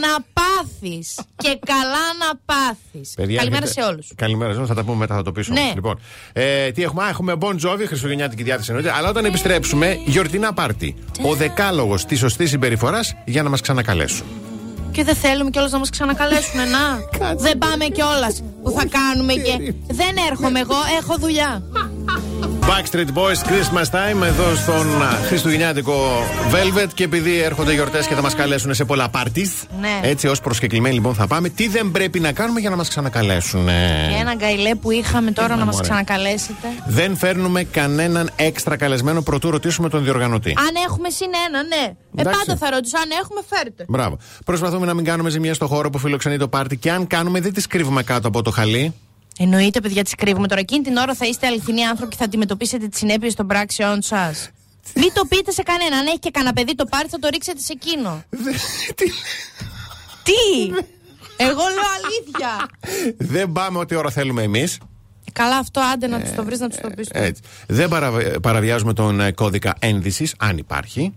να 0.00 0.12
πάθεις 0.32 1.14
και 1.36 1.58
καλά 1.66 2.04
να 2.18 2.30
πάθεις 2.44 3.12
Παιδιά, 3.16 3.36
Καλημέρα 3.38 3.64
έχετε- 3.64 3.82
σε 3.82 3.88
όλους 3.90 4.12
Καλημέρα 4.16 4.50
σε 4.50 4.56
όλους, 4.56 4.68
θα 4.68 4.74
τα 4.74 4.82
πούμε 4.84 4.96
μετά, 4.96 5.14
θα 5.14 5.22
το 5.22 5.32
πείσω. 5.32 5.52
Ναι. 5.52 5.60
όμως. 5.60 5.74
Λοιπόν, 5.74 6.00
ε, 6.32 6.70
τι 6.72 6.82
έχουμε, 6.82 7.04
Α, 7.04 7.08
έχουμε 7.08 7.34
Bon 7.40 7.54
Jovi, 7.66 7.84
Χριστουγεννιάτικη 7.86 8.42
διάθεση 8.42 8.70
εννοείται. 8.70 8.92
Αλλά 8.96 9.08
όταν 9.08 9.24
επιστρέψουμε, 9.24 9.98
γιορτινά 10.04 10.52
πάρτι. 10.52 10.94
Ο 11.22 11.34
δεκάλογος 11.34 12.04
της 12.04 12.18
σωστής 12.18 12.50
συμπεριφοράς 12.50 13.14
για 13.24 13.42
να 13.42 13.48
μας 13.48 13.60
ξανακαλέσουν. 13.60 14.26
Και 14.92 15.04
δεν 15.04 15.14
θέλουμε 15.16 15.50
κιόλας 15.50 15.70
να 15.70 15.78
μας 15.78 15.90
ξανακαλέσουν 15.90 16.60
να 16.70 16.98
Δεν 17.46 17.58
πάμε 17.58 17.84
κιόλας 17.84 18.42
που 18.62 18.70
θα 18.70 18.84
κάνουμε 18.86 19.32
και 19.34 19.74
Δεν 19.86 20.16
έρχομαι 20.30 20.60
εγώ, 20.60 20.76
έχω 21.00 21.16
δουλειά 21.18 21.62
Backstreet 22.68 23.08
Boys 23.14 23.48
Christmas 23.48 23.90
Time 23.90 24.22
εδώ 24.22 24.54
στον 24.54 25.02
α, 25.02 25.08
Χριστουγεννιάτικο 25.26 25.94
Velvet 26.52 26.88
και 26.94 27.04
επειδή 27.04 27.38
έρχονται 27.38 27.72
γιορτές 27.72 28.06
και 28.06 28.14
θα 28.14 28.22
μας 28.22 28.34
καλέσουν 28.34 28.74
σε 28.74 28.84
πολλά 28.84 29.08
πάρτι. 29.08 29.50
Ναι. 29.80 30.00
Έτσι, 30.02 30.26
ως 30.26 30.40
προσκεκλημένοι 30.40 30.94
λοιπόν 30.94 31.14
θα 31.14 31.26
πάμε. 31.26 31.48
Τι 31.48 31.68
δεν 31.68 31.90
πρέπει 31.90 32.20
να 32.20 32.32
κάνουμε 32.32 32.60
για 32.60 32.70
να 32.70 32.76
μας 32.76 32.88
ξανακαλέσουν. 32.88 33.66
Και 33.66 34.20
ένα 34.20 34.34
γκαιλέ 34.34 34.74
που 34.74 34.90
είχαμε 34.90 35.30
τώρα 35.30 35.56
να 35.56 35.64
μας 35.64 35.74
μωρέ. 35.74 35.88
ξανακαλέσετε 35.88 36.68
Δεν 36.86 37.16
φέρνουμε 37.16 37.62
κανέναν 37.62 38.30
έξτρα 38.36 38.76
καλεσμένο 38.76 39.22
προτού 39.22 39.50
ρωτήσουμε 39.50 39.88
τον 39.88 40.04
διοργανωτή. 40.04 40.54
Αν 40.58 40.82
έχουμε 40.88 41.10
συν 41.10 41.30
ένα, 41.48 41.62
ναι 41.62 41.84
Ε 42.16 42.20
Εντάξει. 42.20 42.38
πάντα 42.38 42.58
θα 42.58 42.70
ρωτήσω, 42.70 42.96
αν 42.96 43.08
έχουμε 43.22 43.40
φέρτε 43.48 43.84
Μπράβο. 43.88 44.18
Προσπαθούμε 44.44 44.86
να 44.86 44.94
μην 44.94 45.04
κάνουμε 45.04 45.30
ζημιά 45.30 45.54
στο 45.54 45.66
χώρο 45.66 45.90
που 45.90 45.98
φιλοξενεί 45.98 46.36
το 46.38 46.48
πάρτι 46.48 46.76
και 46.76 46.90
αν 46.90 47.06
κάνουμε 47.06 47.40
δεν 47.40 47.52
τις 47.52 47.66
κρύβουμε 47.66 48.02
κάτω 48.02 48.28
από 48.28 48.42
το 48.42 48.50
χαλί. 48.50 48.94
Εννοείται, 49.38 49.80
παιδιά, 49.80 50.04
τις 50.04 50.14
κρύβουμε 50.14 50.48
τώρα. 50.48 50.60
Εκείνη 50.60 50.82
την 50.84 50.96
ώρα 50.96 51.14
θα 51.14 51.26
είστε 51.26 51.46
αληθινοί 51.46 51.84
άνθρωποι 51.84 52.10
και 52.10 52.16
θα 52.16 52.24
αντιμετωπίσετε 52.24 52.86
τις 52.88 52.98
συνέπειες 52.98 53.34
των 53.34 53.46
πράξεών 53.46 54.02
σας. 54.02 54.50
Μην 54.94 55.12
το 55.14 55.24
πείτε 55.28 55.50
σε 55.50 55.62
κανέναν. 55.62 55.98
Αν 55.98 56.06
έχει 56.06 56.18
και 56.18 56.30
κανένα 56.30 56.52
παιδί 56.52 56.74
το 56.74 56.84
πάρει, 56.84 57.08
θα 57.08 57.18
το 57.18 57.28
ρίξετε 57.32 57.58
σε 57.60 57.72
εκείνο. 57.72 58.24
Τι! 60.22 60.64
Εγώ 61.36 61.60
λέω 61.60 61.88
αλήθεια. 61.96 62.68
δεν 63.18 63.52
πάμε 63.52 63.78
ό,τι 63.78 63.94
ώρα 63.94 64.10
θέλουμε 64.10 64.42
εμείς. 64.42 64.78
Καλά, 65.32 65.56
αυτό 65.56 65.80
άντε 65.80 66.06
να 66.06 66.20
τους 66.20 66.32
το 66.34 66.44
βρεις 66.44 66.58
να 66.58 66.68
τους 66.68 66.78
το 66.80 66.90
πεις. 66.96 67.08
Έτσι. 67.12 67.42
Δεν 67.68 67.88
παραβ- 67.88 68.38
παραβιάζουμε 68.40 68.92
τον 68.92 69.20
ε, 69.20 69.32
κώδικα 69.32 69.74
ένδυσης, 69.78 70.34
αν 70.38 70.58
υπάρχει. 70.58 71.14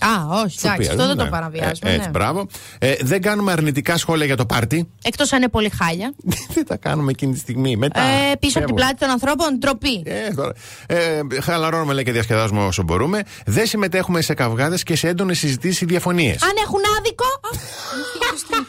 Α, 0.00 0.40
όχι, 0.44 0.58
εντάξει, 0.58 0.68
Οποία, 0.68 0.90
αυτό 0.90 1.06
δεν 1.06 1.16
ναι. 1.16 1.22
το 1.22 1.28
παραβιάζουμε. 1.28 1.90
Ε, 1.90 1.94
έτσι, 1.94 2.04
ναι. 2.04 2.10
μπράβο. 2.10 2.46
Ε, 2.78 2.94
δεν 3.00 3.22
κάνουμε 3.22 3.52
αρνητικά 3.52 3.96
σχόλια 3.96 4.26
για 4.26 4.36
το 4.36 4.46
πάρτι. 4.46 4.88
Εκτός 5.02 5.32
αν 5.32 5.38
είναι 5.38 5.48
πολύ 5.48 5.70
χάλια. 5.70 6.14
δεν 6.54 6.66
τα 6.66 6.76
κάνουμε 6.76 7.10
εκείνη 7.10 7.32
τη 7.32 7.38
στιγμή. 7.38 7.76
Μετά. 7.76 8.00
Ε, 8.00 8.04
πίσω 8.04 8.28
από 8.28 8.40
την 8.40 8.50
φεύγουμε. 8.50 8.74
πλάτη 8.80 8.96
των 8.98 9.10
ανθρώπων, 9.10 9.58
ντροπή. 9.58 10.02
Ε, 10.04 10.34
τώρα. 10.34 10.52
Ε, 10.86 11.20
χαλαρώνουμε 11.40 11.92
λέει 11.92 12.04
και 12.04 12.12
διασκεδάζουμε 12.12 12.64
όσο 12.64 12.82
μπορούμε. 12.82 13.22
Δεν 13.46 13.66
συμμετέχουμε 13.66 14.20
σε 14.20 14.34
καυγάδες 14.34 14.82
και 14.82 14.96
σε 14.96 15.08
έντονες 15.08 15.38
συζητήσεις 15.38 15.80
ή 15.80 15.84
διαφωνίες. 15.84 16.42
Αν 16.42 16.52
έχουν 16.64 16.80
άδικο. 16.98 17.24
Α, 17.24 17.50
μου 17.96 18.04
φύγει 18.12 18.30
το 18.30 18.36
στόμα. 18.36 18.66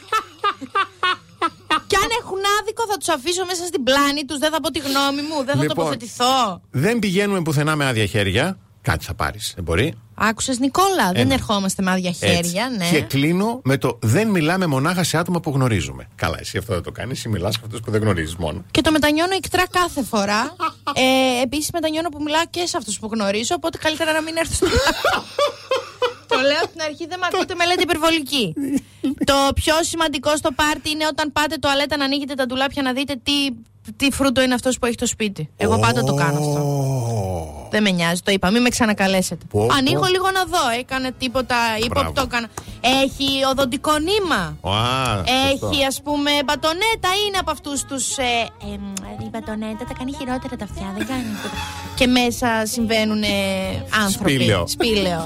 Και 1.87 1.95
αν 2.03 2.09
έχουν 2.21 2.37
άδικο, 2.59 2.83
θα 2.89 2.97
τους 2.97 3.09
αφήσω 3.09 3.45
μέσα 3.45 3.65
στην 3.65 3.83
πλάνη 3.83 4.25
τους. 4.25 4.37
Δεν 4.37 4.51
θα 4.51 4.61
πω 4.61 4.71
τη 4.71 4.79
γνώμη 4.79 5.21
μου. 5.21 5.35
Δεν 5.45 5.55
θα 5.55 5.61
Λοιπόν. 5.61 5.75
τοποθετηθώ. 5.75 6.61
Δεν 6.71 6.99
πηγαίνουμε 6.99 7.41
πουθενά 7.41 7.75
με 7.75 7.85
άδεια 7.87 8.05
χέρια. 8.05 8.57
Κάτι 8.81 9.05
θα 9.05 9.13
πάρεις. 9.13 9.51
Δεν 9.55 9.63
μπορεί. 9.63 9.93
Άκουσες, 10.23 10.59
Νικόλα, 10.59 11.11
δεν 11.13 11.21
Ένα. 11.21 11.33
ερχόμαστε 11.33 11.81
με 11.83 11.91
άδεια 11.91 12.09
Έτσι. 12.09 12.25
χέρια, 12.27 12.69
ναι. 12.77 12.89
Και 12.89 13.01
κλείνω 13.01 13.59
με 13.63 13.77
το 13.77 13.99
δεν 14.01 14.27
μιλάμε 14.29 14.65
μονάχα 14.65 15.03
σε 15.03 15.17
άτομα 15.17 15.39
που 15.39 15.49
γνωρίζουμε. 15.51 16.07
Καλά, 16.15 16.37
εσύ 16.39 16.57
αυτό 16.57 16.73
δεν 16.73 16.83
το 16.83 16.91
κάνεις. 16.91 17.17
Εσύ 17.17 17.29
μιλάς 17.29 17.53
σε 17.53 17.59
αυτούς 17.65 17.79
που 17.79 17.91
δεν 17.91 18.01
γνωρίζεις 18.01 18.35
μόνο. 18.35 18.63
Και 18.71 18.81
το 18.81 18.91
μετανιώνω 18.91 19.33
ικτρά 19.35 19.63
κάθε 19.67 20.03
φορά. 20.03 20.55
ε, 20.93 21.41
Επίσης, 21.43 21.69
μετανιώνω 21.73 22.09
που 22.09 22.21
μιλάω 22.23 22.43
και 22.49 22.65
σε 22.65 22.77
αυτούς 22.77 22.99
που 22.99 23.09
γνωρίζω, 23.13 23.55
οπότε 23.55 23.77
καλύτερα 23.77 24.11
να 24.11 24.21
μην 24.21 24.37
έρθω 24.37 24.53
στο 24.53 24.67
Το 26.31 26.37
λέω 26.39 26.59
από 26.63 26.71
την 26.71 26.81
αρχή, 26.81 27.05
δεν 27.07 27.19
με 27.19 27.27
ακούτε 27.33 27.55
μελέτη 27.55 27.81
υπερβολική. 27.83 28.53
το 29.25 29.33
πιο 29.55 29.73
σημαντικό 29.81 30.35
στο 30.37 30.49
πάρτι 30.55 30.89
είναι 30.89 31.05
όταν 31.11 31.31
πάτε 31.31 31.55
τουαλέτα 31.57 31.97
να 31.97 32.03
ανοίγετε 32.05 32.33
τα 32.33 32.45
ντουλάπια 32.45 32.81
να 32.81 32.93
δείτε 32.93 33.15
τι, 33.23 33.33
τι 33.95 34.11
φρούτο 34.11 34.41
είναι 34.41 34.53
αυτός 34.53 34.79
που 34.79 34.85
έχει 34.85 34.95
το 34.95 35.05
σπίτι. 35.05 35.49
Εγώ 35.57 35.79
πάντα 35.79 36.03
το 36.03 36.13
κάνω 36.13 36.37
αυτό. 36.39 36.61
Δεν 37.71 37.83
με 37.83 37.89
νοιάζει, 37.89 38.21
το 38.21 38.31
είπα. 38.31 38.49
Μην 38.49 38.61
με 38.61 38.69
ξανακαλέσετε. 38.69 39.45
Πω, 39.49 39.65
πω. 39.65 39.73
Ανοίγω 39.77 40.05
λίγο 40.05 40.31
να 40.31 40.45
δω. 40.45 40.69
Έκανε 40.79 41.11
τίποτα 41.17 41.55
ύποπτο. 41.77 42.25
Μπράβο. 42.29 42.45
Έκανα. 42.81 43.01
Έχει 43.01 43.29
οδοντικό 43.51 43.91
νήμα. 43.97 44.57
Α, 44.77 45.23
Έχει 45.51 45.85
ας 45.85 46.01
πούμε 46.03 46.31
μπατονέτα, 46.45 47.09
είναι 47.27 47.37
από 47.39 47.51
αυτούς 47.51 47.83
τους. 47.83 48.17
Ε, 48.17 48.23
ε, 48.63 49.23
η 49.25 49.29
μπατονέτα 49.31 49.83
τα 49.87 49.93
κάνει 49.99 50.11
χειρότερα 50.19 50.55
τα 50.55 50.63
αυτιά, 50.63 50.93
δεν 50.97 51.07
κάνει 51.07 51.23
τίποτα. 51.23 51.55
Και 51.95 52.07
μέσα 52.07 52.47
συμβαίνουν 52.65 53.23
ε, 53.23 53.27
άνθρωποι. 54.03 54.33
Σπήλαιο. 54.33 54.67
Σπήλαιο. 54.67 55.23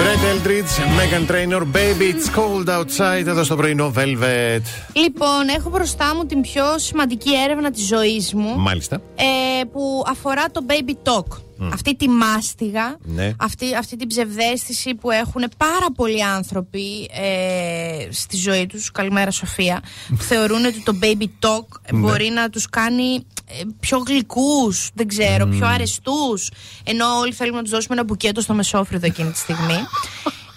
Brett 0.00 0.22
Eldridge, 0.32 0.74
Megan 0.98 1.30
Trainor, 1.30 1.62
Baby 1.76 2.02
It's 2.12 2.38
Cold 2.38 2.78
Outside 2.78 3.26
εδώ 3.26 3.44
στο 3.44 3.56
πρωινό 3.56 3.92
Velvet. 3.96 4.60
λοιπόν, 4.92 5.48
έχω 5.56 5.70
μπροστά 5.70 6.14
μου 6.14 6.26
την 6.26 6.40
πιο 6.40 6.64
σημαντική 6.78 7.30
έρευνα 7.44 7.70
της 7.70 7.86
ζωής 7.86 8.34
μου. 8.34 8.54
Μάλιστα. 8.58 8.96
ε, 9.16 9.64
που 9.72 10.02
αφορά 10.06 10.44
το 10.52 10.60
baby 10.68 11.10
talk. 11.12 11.38
Αυτή 11.72 11.96
τη 11.96 12.08
μάστιγα, 12.08 12.96
Ναι. 13.02 13.32
αυτή, 13.38 13.74
αυτή 13.76 13.96
την 13.96 14.08
ψευδέστηση 14.08 14.94
που 14.94 15.10
έχουν 15.10 15.44
πάρα 15.56 15.86
πολλοί 15.94 16.24
άνθρωποι 16.24 17.10
ε, 17.12 18.08
στη 18.12 18.36
ζωή 18.36 18.66
τους, 18.66 18.90
καλημέρα 18.90 19.30
Σοφία, 19.30 19.82
που 20.08 20.22
θεωρούν 20.30 20.64
ότι 20.64 20.82
το 20.82 20.98
baby 21.02 21.24
talk 21.46 21.66
ε, 21.82 21.92
Ναι. 21.92 21.98
μπορεί 21.98 22.28
να 22.28 22.50
τους 22.50 22.68
κάνει 22.68 23.26
ε, 23.46 23.62
πιο 23.80 23.98
γλυκούς, 24.06 24.90
δεν 24.94 25.08
ξέρω, 25.08 25.46
πιο 25.46 25.66
αρεστούς, 25.66 26.50
ενώ 26.84 27.06
όλοι 27.18 27.32
θέλουμε 27.32 27.56
να 27.56 27.62
τους 27.62 27.72
δώσουμε 27.72 27.94
ένα 27.94 28.04
μπουκέτο 28.04 28.40
στο 28.40 28.54
μεσόφρυδο 28.54 29.06
εκείνη 29.06 29.30
τη 29.30 29.38
στιγμή. 29.38 29.76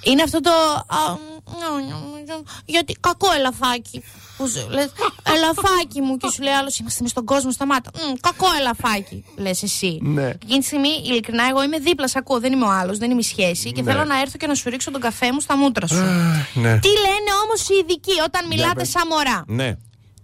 Είναι 0.07 0.21
αυτό 0.23 0.39
το. 0.41 0.51
α, 0.87 1.17
Γιατί 2.65 2.97
κακό 2.99 3.31
ελαφάκι. 3.37 4.03
Που 4.37 4.47
σου 4.49 4.67
λες, 4.69 4.87
ελαφάκι 5.35 6.01
μου 6.01 6.17
και 6.17 6.29
σου 6.33 6.41
λέει 6.41 6.53
άλλος 6.53 6.77
είμαστε 6.79 7.01
μες 7.01 7.11
στον 7.11 7.25
κόσμο 7.25 7.51
σταμάτα. 7.51 7.91
«Μμ, 7.95 8.13
κακό 8.21 8.47
ελαφάκι, 8.59 9.25
λες 9.37 9.63
εσύ. 9.63 9.99
Ναι. 10.01 10.29
Και 10.29 10.37
Εκείνη 10.43 10.59
τη 10.59 10.65
στιγμή, 10.65 10.89
ειλικρινά, 11.05 11.43
εγώ 11.49 11.63
είμαι 11.63 11.77
δίπλα, 11.79 12.07
σε 12.07 12.17
ακούω. 12.17 12.39
Δεν 12.39 12.51
είμαι 12.53 12.65
ο 12.65 12.69
άλλος, 12.71 12.97
δεν 12.97 13.11
είμαι 13.11 13.19
η 13.19 13.23
σχέση. 13.23 13.71
Και 13.71 13.81
Ναι. 13.81 13.91
θέλω 13.91 14.03
να 14.05 14.19
έρθω 14.21 14.37
και 14.37 14.47
να 14.47 14.53
σου 14.55 14.69
ρίξω 14.69 14.91
τον 14.91 15.01
καφέ 15.01 15.31
μου 15.31 15.39
στα 15.39 15.57
μούτρα 15.57 15.87
σου. 15.87 15.95
ναι. 16.53 16.79
Τι 16.79 16.87
λένε 16.87 17.29
όμως 17.43 17.69
οι 17.69 17.73
ειδικοί 17.81 18.11
όταν 18.25 18.47
μιλάτε 18.47 18.73
πες. 18.73 18.89
σαν 18.89 19.07
μωρά; 19.09 19.43
Ναι. 19.47 19.77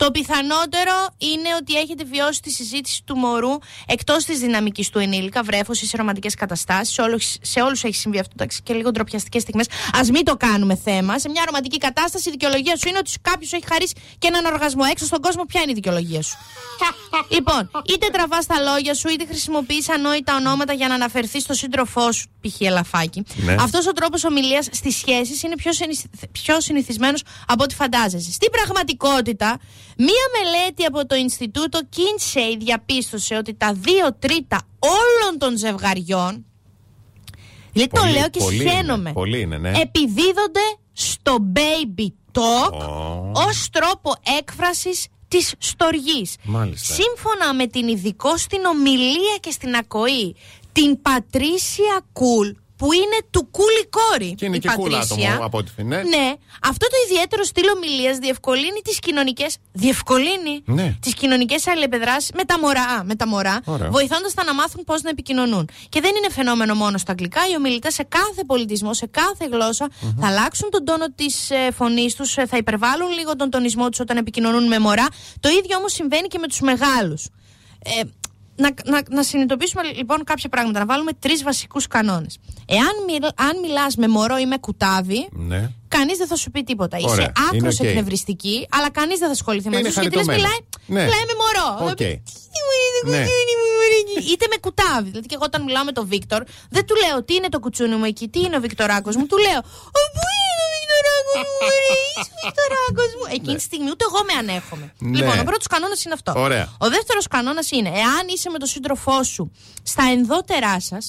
Το 0.03 0.11
πιθανότερο 0.11 0.93
είναι 1.17 1.49
ότι 1.59 1.75
έχετε 1.77 2.03
βιώσει 2.03 2.41
τη 2.41 2.51
συζήτηση 2.51 3.03
του 3.05 3.15
μωρού 3.15 3.49
εκτός 3.85 4.23
της 4.25 4.39
δυναμικής 4.39 4.89
του 4.89 4.99
ενήλικα, 4.99 5.43
βρέφωσης 5.43 5.89
σε 5.89 5.97
ρομαντικές 5.97 6.35
καταστάσεις. 6.35 6.93
Σε, 6.93 7.01
όλους- 7.01 7.35
σε 7.41 7.61
όλους 7.61 7.83
έχει 7.83 7.95
συμβεί 7.95 8.19
αυτό 8.19 8.31
εντάξει, 8.35 8.61
και 8.63 8.73
λίγο 8.73 8.91
ντροπιαστικές 8.91 9.41
στιγμές. 9.41 9.65
Α 9.67 9.99
μην 10.11 10.25
το 10.25 10.37
κάνουμε 10.37 10.75
θέμα. 10.75 11.19
Σε 11.19 11.29
μια 11.29 11.43
ρομαντική 11.45 11.77
κατάσταση 11.77 12.29
η 12.29 12.31
δικαιολογία 12.31 12.75
σου 12.77 12.87
είναι 12.87 12.97
ότι 12.97 13.11
κάποιος 13.21 13.53
έχει 13.53 13.63
χαρίσει 13.71 13.93
και 14.17 14.27
έναν 14.27 14.45
οργασμό. 14.53 14.83
Έξω 14.91 15.05
στον 15.05 15.21
κόσμο, 15.21 15.45
ποια 15.45 15.61
είναι 15.61 15.71
η 15.71 15.73
δικαιολογία 15.73 16.21
σου; 16.21 16.37
λοιπόν, 17.35 17.71
είτε 17.85 18.07
τραβάς 18.11 18.45
τα 18.45 18.59
λόγια 18.61 18.93
σου, 18.93 19.09
είτε 19.09 19.25
χρησιμοποιείς 19.25 19.89
ανόητα 19.89 20.35
ονόματα 20.35 20.73
για 20.73 20.87
να 20.87 20.93
αναφερθείς 20.93 21.43
στο 21.43 21.53
σύντροφό 21.53 22.11
σου, 22.11 22.29
π.χ. 22.41 22.61
ελαφάκι. 22.61 23.23
Ναι. 23.35 23.55
Αυτός 23.59 23.87
ο 23.87 23.91
τρόπος 23.91 24.23
ομιλίας 24.23 24.67
στις 24.71 24.95
σχέσεις 24.95 25.43
είναι 25.43 25.55
πιο, 25.55 25.73
συνηθ... 25.73 26.03
πιο 26.31 26.61
συνηθισμένος 26.61 27.23
από 27.47 27.63
ό,τι 27.63 27.75
φαντάζεσαι. 27.75 28.31
Στην 28.31 28.51
πραγματικότητα, 28.51 29.59
μία 30.05 30.25
μελέτη 30.35 30.83
από 30.85 31.05
το 31.05 31.15
Ινστιτούτο 31.15 31.79
Kinsey 31.95 32.55
διαπίστωσε 32.59 33.35
ότι 33.35 33.53
τα 33.53 33.73
δύο 33.73 34.13
τρίτα 34.19 34.61
όλων 34.79 35.39
των 35.39 35.57
ζευγαριών. 35.57 36.45
Δηλαδή 37.73 37.89
το 37.91 37.99
Πολύ, 38.01 38.11
λέω 38.13 38.29
και 38.29 38.39
πολύ 38.39 38.55
είναι, 38.61 38.69
σχαίνομαι. 38.69 39.13
πολύ 39.13 39.39
είναι, 39.41 39.57
ναι. 39.57 39.69
Επιδίδονται 39.69 40.65
στο 40.93 41.37
baby 41.55 42.07
talk 42.31 42.73
Ω. 42.73 43.31
ως 43.33 43.69
τρόπο 43.71 44.13
έκφρασης 44.39 45.07
της 45.27 45.53
στοργής. 45.57 46.35
Μάλιστα. 46.43 46.93
Σύμφωνα 46.93 47.53
με 47.53 47.67
την 47.67 47.87
ειδικό 47.87 48.37
στην 48.37 48.65
ομιλία 48.65 49.37
και 49.39 49.51
στην 49.51 49.75
ακοή, 49.75 50.35
την 50.71 51.01
Πατρίσια 51.01 52.05
Κουλ, 52.13 52.49
που 52.81 52.93
είναι 52.93 53.17
του 53.29 53.47
κούλι 53.51 53.83
κόρη. 53.97 54.35
Και 54.35 54.45
είναι 54.45 54.55
η 54.55 54.59
και 54.59 54.69
κούλα 54.75 54.97
Πατρίσια. 54.99 55.29
άτομο, 55.29 55.45
από 55.45 55.57
ό,τι 55.57 55.71
φαίνεται. 55.75 56.07
Ναι, 56.07 56.27
αυτό 56.63 56.85
το 56.87 56.95
ιδιαίτερο 57.09 57.43
στυλ 57.43 57.67
ομιλίας 57.75 58.17
διευκολύνει 58.17 58.81
τις 58.83 58.99
κοινωνικέ. 58.99 59.45
Διευκολύνει 59.71 60.61
Ναι. 60.65 60.95
τις 61.01 61.13
κοινωνικές 61.13 61.67
αλληλεπιδράσεις 61.67 62.31
με 62.33 62.43
τα 62.43 62.59
μωρά. 62.59 62.81
Α, 62.83 63.03
Με 63.03 63.15
τα 63.15 63.27
μωρά 63.27 63.59
Ωραία. 63.65 63.89
βοηθώντας 63.89 64.33
τα 64.33 64.43
να 64.43 64.53
μάθουν 64.53 64.83
πώς 64.83 65.01
να 65.01 65.09
επικοινωνούν. 65.09 65.69
Και 65.89 66.01
δεν 66.01 66.11
είναι 66.15 66.29
φαινόμενο 66.29 66.73
μόνο 66.75 66.97
στα 66.97 67.11
αγγλικά. 67.11 67.41
Οι 67.51 67.55
ομιλητές 67.55 67.93
σε 67.93 68.03
κάθε 68.03 68.43
πολιτισμό, 68.45 68.93
σε 68.93 69.05
κάθε 69.05 69.45
γλώσσα 69.51 69.89
θα 70.19 70.27
αλλάξουν 70.27 70.69
τον 70.69 70.85
τόνο 70.85 71.05
της 71.15 71.49
ε, 71.49 71.71
φωνής 71.71 72.15
τους, 72.15 72.33
θα 72.33 72.57
υπερβάλλουν 72.57 73.09
λίγο 73.11 73.35
τον 73.35 73.49
τονισμό 73.49 73.89
τους 73.89 73.99
όταν 73.99 74.17
επικοινωνούν 74.17 74.67
με 74.67 74.79
μωρά. 74.79 75.07
Το 75.39 75.49
ίδιο 75.49 75.77
όμως 75.77 75.93
συμβαίνει 75.93 76.27
και 76.27 76.37
με 76.37 76.47
τους 76.47 76.59
μεγάλους. 76.61 77.27
Ε, 77.83 78.01
να, 78.61 78.69
να, 78.85 79.01
να 79.09 79.23
συνειδητοποιήσουμε 79.23 79.81
λοιπόν 79.83 80.23
κάποια 80.23 80.49
πράγματα, 80.49 80.79
να 80.79 80.85
βάλουμε 80.85 81.11
τρεις 81.19 81.43
βασικούς 81.43 81.87
κανόνες. 81.87 82.37
Εάν 82.65 82.93
μιλ, 83.07 83.23
αν 83.23 83.59
μιλάς 83.61 83.95
με 83.95 84.07
μωρό 84.07 84.37
ή 84.37 84.45
με 84.45 84.57
κουτάβι, 84.57 85.29
Ναι. 85.31 85.71
κανείς 85.87 86.17
δεν 86.17 86.27
θα 86.27 86.35
σου 86.35 86.51
πει 86.51 86.63
τίποτα. 86.63 86.97
Ωραία, 87.01 87.13
Είσαι 87.13 87.31
άκρως 87.47 87.77
είναι 87.77 87.87
οκ. 87.87 87.95
εκνευριστική, 87.95 88.67
αλλά 88.71 88.89
κανείς 88.91 89.17
δεν 89.19 89.27
θα 89.27 89.33
ασχοληθεί 89.33 89.67
μαζί 89.69 89.79
Είναι 89.81 89.89
σου 89.91 89.99
γιατί 90.01 90.15
λες, 90.15 90.25
χαριτωμένο. 90.25 90.53
μιλάει, 90.53 90.61
Ναι. 90.95 91.03
μιλάει 91.07 91.25
με 91.31 91.35
μωρό. 91.41 91.67
Οκ. 91.81 91.87
Θα 91.87 91.93
πει, 91.95 92.21
Ναι. 93.09 93.25
Είτε 94.31 94.45
με 94.53 94.57
κουτάβι. 94.65 95.09
Δηλαδή 95.09 95.27
και 95.27 95.35
εγώ 95.37 95.43
όταν 95.45 95.63
μιλάω 95.63 95.83
με 95.83 95.91
τον 95.91 96.05
Βίκτορ, 96.07 96.41
δεν 96.69 96.85
του 96.85 96.95
λέω 97.03 97.23
τι 97.23 97.33
είναι 97.35 97.49
το 97.49 97.59
κουτσούνι 97.59 97.95
μου 97.95 98.05
εκεί, 98.05 98.27
τι 98.33 98.39
είναι 98.45 98.57
ο 98.57 98.59
Βικτοράκος 98.59 99.15
μου. 99.15 99.25
Του 99.31 99.37
λέω 99.37 99.59
«Ω, 99.97 100.01
Πού 100.15 100.23
είναι 100.37 100.50
ο 100.50 100.50
Βικτοράκο 101.33 101.61
μου, 101.61 101.67
ρε, 101.81 101.97
είσαι 102.17 102.31
ο 102.35 102.37
Βικτοράκο 102.43 103.03
μου. 103.17 103.25
Εκείνη 103.37 103.55
τη 103.55 103.65
στιγμή 103.69 103.89
ούτε 103.93 104.03
εγώ 104.09 104.19
με 104.29 104.33
ανέχομαι. 104.41 104.93
Ναι. 104.99 105.17
Λοιπόν, 105.17 105.39
ο 105.39 105.43
πρώτος 105.43 105.67
κανόνας 105.67 106.03
είναι 106.05 106.13
αυτό. 106.13 106.31
Ωραία. 106.35 106.65
Ο 106.77 106.87
δεύτερος 106.89 107.27
κανόνας 107.27 107.71
είναι, 107.71 107.89
εάν 107.89 108.23
είσαι 108.33 108.49
με 108.49 108.57
τον 108.57 108.67
σύντροφό 108.67 109.23
σου 109.23 109.51
στα 109.83 110.03
ενδότερά 110.13 110.79
σας, 110.79 111.05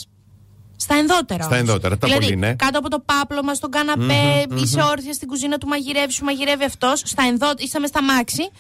στα 0.77 0.95
ενδότερα. 0.95 1.43
Στα 1.43 1.57
όμως. 1.57 1.69
ενδότερα, 1.69 1.99
τα 1.99 2.07
δηλαδή, 2.07 2.25
πολύ, 2.25 2.37
ναι. 2.37 2.55
Κάτω 2.55 2.79
από 2.79 2.89
το 2.91 2.99
πάπλωμα, 3.11 3.55
στον 3.55 3.71
καναπέ, 3.71 4.47
είσαι 4.55 4.83
όρθια 4.83 5.13
στην 5.13 5.29
κουζίνα 5.29 5.59
του 5.59 5.67
μαγειρεύεις, 5.67 6.13
σου 6.13 6.25
μαγειρεύει 6.25 6.65
αυτός. 6.65 7.03
Στα 7.05 7.23
ενδό, 7.23 7.53
είστε 7.59 7.79
με 7.79 7.87
στ' 7.87 8.03
αμάξι. 8.03 8.51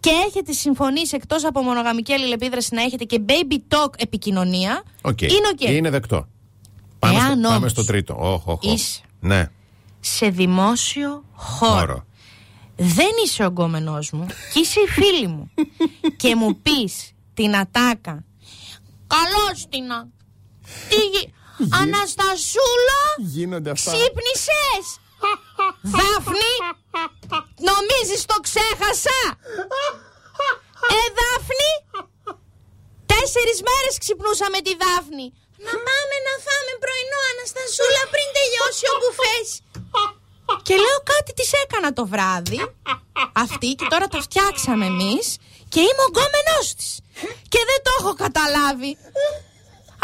Και 0.00 0.10
έχετε 0.26 0.52
συμφωνήσει 0.52 1.16
εκτός 1.16 1.44
από 1.44 1.62
μονογαμική 1.62 2.12
αλληλεπίδραση 2.12 2.74
να 2.74 2.82
έχετε 2.82 3.04
και 3.04 3.20
baby 3.28 3.74
talk 3.74 3.90
επικοινωνία. 3.96 4.82
Οκ. 5.02 5.20
Είναι 5.20 5.48
οκ. 5.52 5.60
Είναι 5.60 5.90
δεκτό. 5.90 6.28
Πάμε, 6.98 7.14
Εάν 7.14 7.26
στο, 7.26 7.40
πάμε 7.40 7.56
όμως 7.56 7.70
στο 7.70 7.84
τρίτο. 7.84 8.16
Όχ, 8.18 8.46
όχ, 8.46 8.62
όχ. 8.62 8.72
είσαι 8.72 9.00
Ναι. 9.20 9.50
Σε 10.04 10.28
δημόσιο 10.28 11.24
χώρο. 11.34 11.74
Χώρο. 11.76 12.06
Δεν 12.76 13.10
είσαι 13.24 13.42
ο 13.44 13.46
γκόμενός 13.48 14.10
μου 14.10 14.26
και 14.52 14.58
είσαι 14.60 14.80
η 14.80 14.86
φίλη 14.88 15.26
μου. 15.26 15.50
και 16.22 16.30
μου 16.36 16.50
πεις 16.64 16.92
την 17.34 17.56
ατάκα. 17.56 18.24
Καλώς 19.14 19.58
την. 19.72 19.86
Τι 20.90 21.00
γι- 21.12 21.32
Αναστασούλα, 21.82 23.00
Γίνονται 23.34 23.70
αυτά. 23.76 23.90
ξύπνησες. 23.92 24.84
Δάφνη, 25.96 26.52
νομίζεις 27.70 28.22
το 28.30 28.36
ξέχασα; 28.46 29.20
Ε, 30.98 31.00
Δάφνη, 31.18 31.72
τέσσερις 33.12 33.58
μέρες 33.68 33.94
ξυπνούσα 34.02 34.46
με 34.54 34.60
τη 34.66 34.72
Δάφνη. 34.82 35.26
Να 35.66 35.74
πάμε 35.86 36.14
να 36.28 36.34
φάμε 36.44 36.72
πρωινό, 36.84 37.20
Αναστασούλα, 37.32 38.02
πριν 38.12 38.28
τελειώσει 38.38 38.84
ο 38.92 38.94
μπουφές. 39.00 39.46
Και 40.62 40.74
λέω 40.84 40.98
κάτι 41.12 41.32
της 41.38 41.50
έκανα 41.62 41.92
το 41.92 42.06
βράδυ 42.06 42.60
Αυτή 43.32 43.68
και 43.78 43.86
τώρα 43.92 44.06
τα 44.08 44.20
φτιάξαμε 44.26 44.86
εμείς 44.86 45.36
Και 45.72 45.80
είμαι 45.80 46.02
ο 46.06 46.10
γκόμενός 46.12 46.66
της 46.78 46.90
Και 47.52 47.60
δεν 47.70 47.78
το 47.84 47.90
έχω 47.98 48.12
καταλάβει 48.24 48.92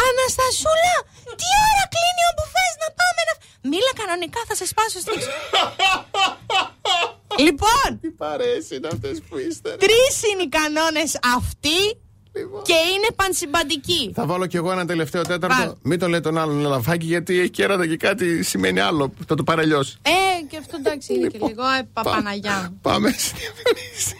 Αναστασούλα 0.06 0.96
Τι 1.38 1.46
ώρα 1.68 1.84
κλείνει 1.94 2.22
ο 2.30 2.32
μπουφές 2.36 2.72
να 2.82 2.88
πάμε 2.98 3.20
να... 3.28 3.34
Μίλα 3.70 3.92
κανονικά 4.00 4.40
θα 4.48 4.54
σε 4.60 4.66
σπάσω 4.72 4.98
στη 5.04 5.10
Λοιπόν 7.44 7.90
Τι 8.00 8.10
παρέες 8.10 8.70
είναι 8.70 8.88
αυτές 8.94 9.16
που 9.28 9.38
είστε. 9.38 9.70
Τρεις 9.84 10.14
είναι 10.28 10.42
οι 10.42 10.48
κανόνες 10.48 11.18
αυτοί 11.36 11.80
Λοιπόν. 11.80 12.07
Και 12.62 12.72
είναι 12.94 13.06
πανσυμπαντικοί 13.16 14.12
Θα 14.14 14.26
βάλω 14.26 14.46
κι 14.46 14.56
εγώ 14.56 14.72
ένα 14.72 14.86
τελευταίο 14.86 15.22
Βάλ. 15.26 15.38
τέταρτο. 15.38 15.76
Μην 15.82 15.98
το 15.98 16.08
λέει 16.08 16.20
τον 16.20 16.38
άλλον 16.38 16.60
λαφάκι 16.60 17.06
γιατί 17.06 17.38
έχει 17.38 17.50
κέρατα 17.50 17.86
και 17.86 17.96
κάτι 17.96 18.42
σημαίνει 18.42 18.80
άλλο. 18.80 19.12
Θα 19.26 19.34
το 19.34 19.42
παρελειώσει. 19.42 19.98
Ε 20.02 20.10
και 20.50 20.56
αυτό 20.56 20.76
εντάξει 20.80 21.14
είναι 21.14 21.26
και 21.26 21.32
Λοιπόν, 21.32 21.48
λίγο 21.48 21.62
ε, 21.62 21.88
Παπαναγιά 21.92 22.68
μου. 22.70 22.78
Πάμε 22.82 23.10
στη 23.18 24.16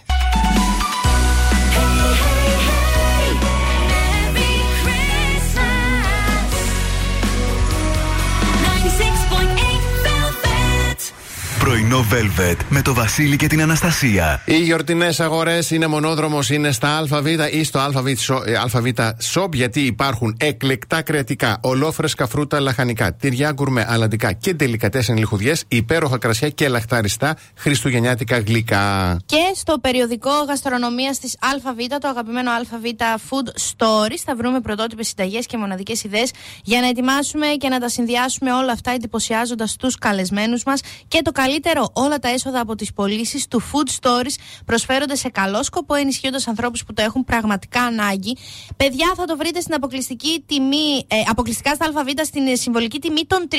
Πρωινό 11.59 12.07
Velvet 12.13 12.57
με 12.69 12.83
το 12.83 12.95
Βασίλη 12.95 13.37
και 13.37 13.47
την 13.47 13.63
Αναστασία. 13.63 14.43
Οι 14.45 14.57
γιορτινές 14.57 15.21
αγορές 15.21 15.71
είναι 15.71 15.87
μονόδρομος, 15.87 16.51
είναι 16.51 16.73
στα 16.73 16.97
ΑΒ 16.97 17.27
ή 17.53 17.65
στο 17.65 17.79
ΑΒ 17.79 18.87
Shop 19.35 19.53
γιατί 19.53 19.81
υπάρχουν 19.81 20.37
εκλεκτά 20.41 21.03
κρεατικά, 21.03 21.59
ολόφρεσκα 21.61 22.27
φρούτα 22.27 22.61
λαχανικά, 22.61 23.15
τυριά 23.15 23.53
γκουρμέ, 23.53 23.87
αλαντικά 23.89 24.33
και 24.33 24.55
τελικατές 24.55 25.09
λιχουδιές, 25.09 25.65
υπέροχα 25.69 26.19
κρασιά 26.19 26.49
και 26.49 26.69
λαχταριστά 26.69 27.37
χριστουγεννιάτικα 27.55 28.39
γλυκά. 28.39 29.17
Και 29.27 29.53
στο 29.55 29.79
περιοδικό 29.81 30.31
γαστρονομίας 30.49 31.19
της 31.19 31.37
ΑΒ, 31.41 31.77
το 32.01 32.09
αγαπημένο 32.09 32.51
ΑΒ 32.51 32.83
Food 33.31 33.49
Stories, 33.49 34.23
θα 34.25 34.37
βρούμε 34.37 34.61
πρωτότυπες 34.61 35.09
συνταγές 35.09 35.47
και 35.47 35.57
μοναδικές 35.57 36.05
ιδέες 36.05 36.31
για 36.63 36.81
να 36.81 36.89
ετοιμάσουμε 36.89 37.47
και 37.47 37.69
να 37.69 37.79
τα 37.79 37.89
συνδυάσουμε 37.89 38.53
όλα 38.53 38.73
αυτά 38.73 38.91
εντυπωσιάζοντας 38.91 39.77
τους 39.77 39.97
καλεσμένους 39.99 40.65
μας. 40.65 40.81
Και 41.09 41.21
το 41.23 41.31
καλύτερο, 41.31 41.47
όλα 41.93 42.19
τα 42.19 42.29
έσοδα 42.29 42.61
από 42.61 42.75
τις 42.75 42.93
πωλήσεις 42.93 43.49
του 43.49 43.63
Food 43.73 43.89
Stories 44.01 44.35
προσφέρονται 44.65 45.15
σε 45.15 45.29
καλό 45.29 45.63
σκοπό, 45.63 45.95
ενισχύοντας 45.95 46.47
ανθρώπους 46.49 46.85
που 46.85 46.93
το 46.93 47.03
έχουν 47.03 47.25
πραγματικά 47.25 47.83
ανάγκη. 47.83 48.37
Παιδιά, 48.77 49.13
θα 49.17 49.25
το 49.25 49.37
βρείτε 49.37 49.61
στην 49.61 49.75
αποκλειστική 49.75 50.45
τιμή, 50.47 51.05
ε, 51.09 51.17
αποκλειστικά 51.31 51.75
στα 51.75 51.85
ΑΒ, 51.87 52.09
στην 52.25 52.47
ε, 52.47 52.55
συμβολική 52.55 52.99
τιμή 52.99 53.23
των 53.27 53.49
30 53.51 53.57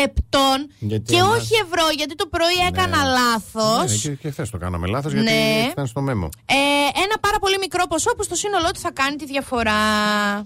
λεπτών. 0.00 0.56
Γιατί 0.78 1.12
και 1.12 1.18
εμάς- 1.18 1.36
όχι 1.40 1.54
ευρώ, 1.66 1.84
γιατί 1.96 2.14
το 2.14 2.26
πρωί 2.26 2.66
έκανα 2.68 2.98
λάθος. 3.04 3.90
Ναι, 3.90 3.96
και, 3.96 4.08
και 4.22 4.30
χθες 4.30 4.50
το 4.50 4.58
κάναμε 4.58 4.86
λάθος 4.86 5.12
γιατί 5.12 5.28
Ναι. 5.30 5.68
ήταν 5.70 5.86
στο 5.86 6.00
μέμο. 6.00 6.28
Ε, 6.46 6.54
ένα 7.04 7.16
πάρα 7.20 7.38
πολύ 7.38 7.56
μικρό 7.60 7.84
ποσό 7.88 8.10
που 8.16 8.22
στο 8.22 8.34
σύνολό 8.34 8.70
του 8.70 8.80
θα 8.80 8.90
κάνει 8.92 9.16
τη 9.16 9.26
διαφορά. 9.26 9.72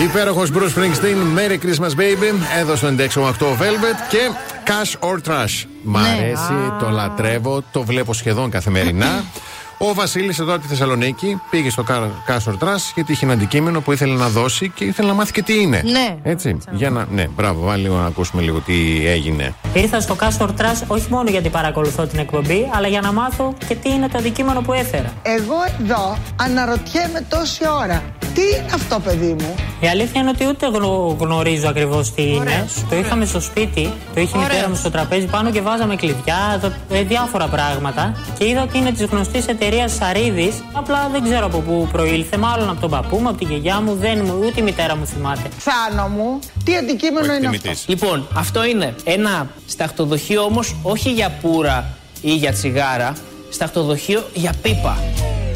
Υπέροχος 0.01 0.51
Bruce 0.55 0.73
Springsteen, 0.77 1.39
Merry 1.39 1.59
Christmas 1.65 1.91
Baby, 2.01 2.33
εδώ 2.59 2.77
στο 2.77 2.87
96,8 2.87 3.57
Velvet 3.61 3.99
και 4.11 4.19
Cash 4.67 5.09
or 5.09 5.19
Trash. 5.29 5.65
Μ' 5.85 5.93
Ναι, 5.93 6.09
αρέσει, 6.09 6.53
α. 6.53 6.77
το 6.81 6.89
λατρεύω, 6.89 7.63
το 7.73 7.83
βλέπω 7.83 8.13
σχεδόν 8.13 8.51
καθημερινά. 8.51 9.07
Ο 9.91 9.95
Βασίλης 9.95 10.39
εδώ 10.39 10.53
από 10.53 10.63
τη 10.63 10.69
Θεσσαλονίκη 10.69 11.41
πήγε 11.51 11.71
στο 11.71 11.85
Car- 11.89 12.31
Cash 12.33 12.51
or 12.53 12.53
Trash 12.69 12.93
γιατί 12.95 13.13
είχε 13.13 13.25
ένα 13.25 13.35
αντικείμενο 13.35 13.81
που 13.81 13.93
ήθελε 13.93 14.15
να 14.15 14.29
δώσει 14.29 14.69
και 14.75 14.85
ήθελε 14.85 15.09
να 15.09 15.15
μάθει 15.15 15.33
και 15.33 15.43
τι 15.43 15.61
είναι. 15.61 15.83
Ναι. 15.85 16.17
Έτσι. 16.23 16.57
Για 16.71 16.91
να. 16.91 17.07
Ναι, 17.11 17.27
μπράβο, 17.37 17.65
βάλει 17.65 17.83
λίγο 17.83 17.97
να 17.97 18.07
ακούσουμε 18.07 18.43
λίγο 18.43 18.59
τι 18.61 19.07
έγινε. 19.07 19.55
Ήρθα 19.75 20.01
στο 20.01 20.17
Castor 20.21 20.47
Trash 20.49 20.83
όχι 20.87 21.07
μόνο 21.11 21.31
γιατί 21.31 21.49
παρακολουθώ 21.49 22.07
την 22.07 22.19
εκπομπή, 22.19 22.71
αλλά 22.75 22.89
για 22.89 23.01
να 23.01 23.13
μάθω 23.13 23.55
και 23.69 23.75
τι 23.75 23.91
είναι 23.91 24.09
το 24.09 24.19
αντικείμενο 24.19 24.61
που 24.61 24.73
έφερα. 24.73 25.13
Εγώ 25.23 25.55
εδώ 25.83 26.19
αναρωτιέμαι 26.41 27.27
τόση 27.29 27.63
ώρα. 27.83 28.03
Τι 28.35 28.41
είναι 28.41 28.71
αυτό, 28.75 29.01
παιδί 29.01 29.37
μου; 29.41 29.55
Η 29.81 29.87
αλήθεια 29.89 30.21
είναι 30.21 30.31
ότι 30.31 30.47
ούτε 30.49 30.67
γνω- 30.67 31.17
γνωρίζω 31.21 31.69
ακριβώς 31.69 32.13
τι 32.15 32.23
είναι. 32.23 32.67
Το 32.91 32.97
είχαμε 32.97 33.25
στο 33.25 33.41
σπίτι, 33.41 33.83
το 34.15 34.21
είχε 34.21 34.37
η 34.39 34.41
Ωραίος. 34.41 34.49
μητέρα 34.53 34.69
μου 34.69 34.75
στο 34.75 34.91
τραπέζι 34.91 35.27
πάνω 35.27 35.51
και 35.51 35.61
βάζαμε 35.61 35.97
κλειδιά, 35.97 36.59
δο- 36.61 36.73
ε, 36.99 37.03
διάφορα 37.03 37.47
πράγματα. 37.47 38.15
Και 38.39 38.49
είδα 38.49 38.63
ότι 38.63 38.79
είναι 38.79 38.91
της 38.93 39.05
γνωστής 39.05 39.47
εταιρείας 39.47 39.73
Σαρίδης. 39.99 40.55
Απλά 40.73 41.09
δεν 41.13 41.23
ξέρω 41.23 41.47
από 41.47 41.59
πού 41.59 41.89
προήλθε. 41.93 42.37
Μάλλον 42.37 42.69
από 42.71 42.81
τον 42.81 42.91
παππού 42.91 43.17
μου, 43.17 43.29
από 43.29 43.39
τη 43.39 43.45
γιαγιά 43.45 43.81
μου, 43.81 43.95
δεν, 43.95 44.21
μου- 44.25 44.43
ούτε 44.47 44.61
η 44.61 44.63
μητέρα 44.63 44.97
μου 44.97 45.07
θυμάται. 45.07 45.49
Θάνο 45.59 46.09
μου, 46.09 46.39
τι 46.65 46.77
αντικείμενο 46.77 47.25
είναι 47.27 47.35
αυτό; 47.35 47.49
εκτιμητής. 47.55 47.85
Λοιπόν, 47.89 48.27
αυτό 48.35 48.65
είναι 48.65 48.95
ένα 49.05 49.47
σταχτοδοχείο 49.67 50.43
όμως 50.43 50.77
όχι 50.83 51.13
για 51.13 51.39
πουρα 51.41 51.91
ή 52.21 52.35
για 52.35 52.53
τσιγάρα, 52.53 53.13
σταχτοδοχείο 53.51 54.25
για 54.35 54.53
πίπα. 54.63 54.99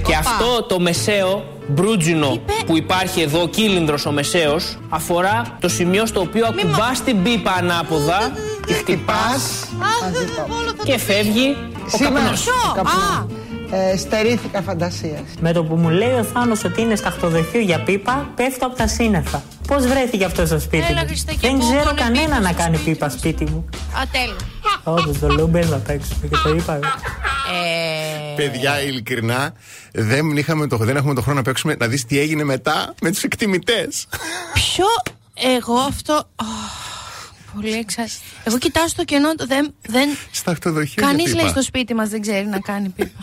Και 0.07 0.15
αυτό 0.15 0.63
το 0.63 0.81
μεσαίο 0.81 1.45
μπρούτζινο 1.69 2.31
Είπε- 2.35 2.65
που 2.67 2.77
υπάρχει 2.77 3.21
εδώ, 3.21 3.49
κύλινδρος 3.49 4.07
ο 4.07 4.11
μεσαίος, 4.13 4.79
αφορά 4.89 5.57
το 5.61 5.69
σημείο 5.69 6.07
στο 6.07 6.21
οποίο 6.21 6.47
ακουμπάς 6.47 7.03
την 7.03 7.23
πίπα 7.23 7.53
ανάποδα, 7.53 8.33
τη 8.67 8.73
χτυπάς 8.73 9.65
Αχ, 9.81 10.09
όλο 10.61 10.73
θα 10.77 10.85
και 10.85 10.93
το 10.93 10.99
φεύγει 10.99 11.57
ο 11.87 11.97
Σήμερα 11.97 12.21
καπνός. 12.21 12.43
Ποιο; 12.43 12.73
καπνός. 12.75 12.93
Α. 12.95 13.38
Ε, 13.71 13.97
στερήθηκα 13.97 14.63
φαντασίας. 14.63 15.21
Με 15.41 15.53
το 15.53 15.65
που 15.65 15.75
μου 15.77 15.89
λέει 15.89 16.13
ο 16.13 16.25
Θάνος 16.25 16.65
ότι 16.65 16.81
είναι 16.81 16.97
σταχτοδοχείο 16.97 17.61
για 17.61 17.83
πίπα, 17.83 18.31
πέφτω 18.35 18.67
από 18.67 18.77
τα 18.77 18.87
σύννεφα. 18.89 19.43
Πώς 19.67 19.87
βρέθηκε 19.87 20.25
αυτό 20.25 20.47
στο 20.47 20.59
σπίτι 20.59 20.85
Έλα, 20.91 21.01
μου; 21.01 21.07
Χριστέ, 21.07 21.33
και 21.33 21.39
Δεν 21.41 21.59
πού 21.59 21.59
ξέρω 21.59 21.85
κόλλε 21.85 22.01
κανένα 22.01 22.25
πίπα 22.25 22.41
να 22.41 22.49
στο 22.49 22.57
κάνει 22.63 22.77
σπίτι 22.77 22.91
πίπα 22.91 23.09
σου. 23.09 23.19
σπίτι 23.19 23.45
μου. 23.45 23.65
Α, 23.99 24.03
τέλειο. 24.13 24.37
Όντως 24.83 25.19
το 25.19 25.29
λέω 25.29 25.47
μπαίνει 25.47 25.73
απ' 25.73 25.89
έξω 25.89 26.15
και 26.21 26.37
το 26.43 26.55
είπα. 26.55 26.75
Ε, 26.75 28.35
Παιδιά, 28.37 28.83
ειλικρινά, 28.83 29.53
δεν, 29.93 30.37
είχαμε 30.37 30.67
το, 30.67 30.77
δεν 30.77 30.97
έχουμε 30.97 31.15
το 31.15 31.21
χρόνο 31.23 31.37
να 31.39 31.45
παίξουμε 31.45 31.77
να 31.79 31.87
δεις 31.87 32.05
τι 32.05 32.19
έγινε 32.19 32.45
μετά 32.45 32.95
με 33.01 33.11
τους 33.11 33.23
εκτιμητές. 33.23 34.07
Ποιο 34.55 34.87
εγώ 35.57 35.75
αυτό. 35.79 36.15
Αχ, 36.37 36.88
πολύ 37.61 37.73
εξάρτητη. 37.85 38.21
Εγώ 38.45 38.59
κοιτάω 38.59 38.89
στο 38.89 39.05
κενό, 39.05 39.35
το 39.35 39.45
δεν. 39.47 39.75
δεν... 39.95 40.09
Σταχτοδοχείο. 40.41 41.03
Κανεί 41.07 41.23
για 41.23 41.35
λέει 41.35 41.45
πίπα. 41.47 41.55
στο 41.55 41.63
σπίτι 41.63 41.93
μας 41.95 42.09
δεν 42.09 42.21
ξέρει 42.27 42.47
να 42.47 42.61
κάνει 42.71 42.89
πίπα. 42.97 43.21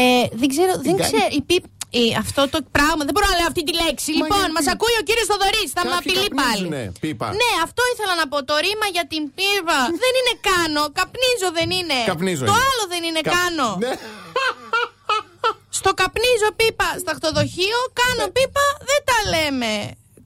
ε, 0.00 0.24
δεν 0.40 0.48
ξέρω, 0.52 0.72
δεν 0.86 0.94
ξέρω. 1.02 1.26
Η 1.38 1.42
πίπ- 1.50 1.70
η- 2.02 2.14
αυτό 2.24 2.42
το 2.54 2.58
πράγμα, 2.76 3.02
δεν 3.06 3.12
μπορώ 3.14 3.26
να 3.32 3.36
λέω 3.38 3.48
αυτή 3.52 3.62
τη 3.68 3.72
λέξη. 3.84 4.10
λοιπόν, 4.20 4.38
γιατί; 4.42 4.54
μας 4.56 4.66
ακούει 4.74 4.94
ο 5.00 5.04
κύριος 5.08 5.26
Θοδωρής, 5.30 5.68
θα 5.76 5.82
με 5.84 5.90
Κάποιοι 5.90 5.98
απειλεί 6.00 6.28
πάλι. 6.40 6.48
καπνίζουνε, 6.50 6.82
πίπα. 7.04 7.26
Ναι, 7.42 7.50
αυτό 7.66 7.82
ήθελα 7.92 8.14
να 8.20 8.26
πω. 8.30 8.36
Το 8.50 8.54
ρήμα 8.64 8.86
για 8.96 9.04
την 9.12 9.22
πίπα. 9.38 9.78
δεν 10.02 10.12
είναι 10.18 10.34
κάνω. 10.50 10.82
Καπνίζω 10.98 11.48
δεν 11.58 11.68
είναι. 11.78 11.98
Καπνίζω 12.12 12.44
Το 12.50 12.54
είναι. 12.54 12.64
άλλο 12.68 12.84
δεν 12.92 13.02
είναι 13.08 13.20
Κα- 13.26 13.32
κάνω. 13.38 13.68
Ναι. 13.84 13.92
Στο 15.80 15.90
καπνίζω 16.00 16.48
πίπα 16.60 16.88
σταχτοδοχείο, 17.04 17.78
κάνω 18.00 18.24
πίπα, 18.36 18.64
δεν 18.90 19.00
τα 19.08 19.18
λέμε. 19.34 19.72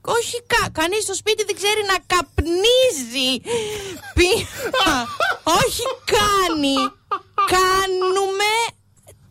Όχι, 0.05 0.43
κα, 0.47 0.69
κανείς 0.69 1.03
στο 1.03 1.13
σπίτι 1.13 1.43
δεν 1.43 1.55
ξέρει 1.55 1.81
να 1.87 1.97
καπνίζει 2.13 3.31
πίπα. 4.17 5.07
Όχι, 5.43 5.83
κάνει. 6.15 6.75
Κάνουμε, 7.55 8.51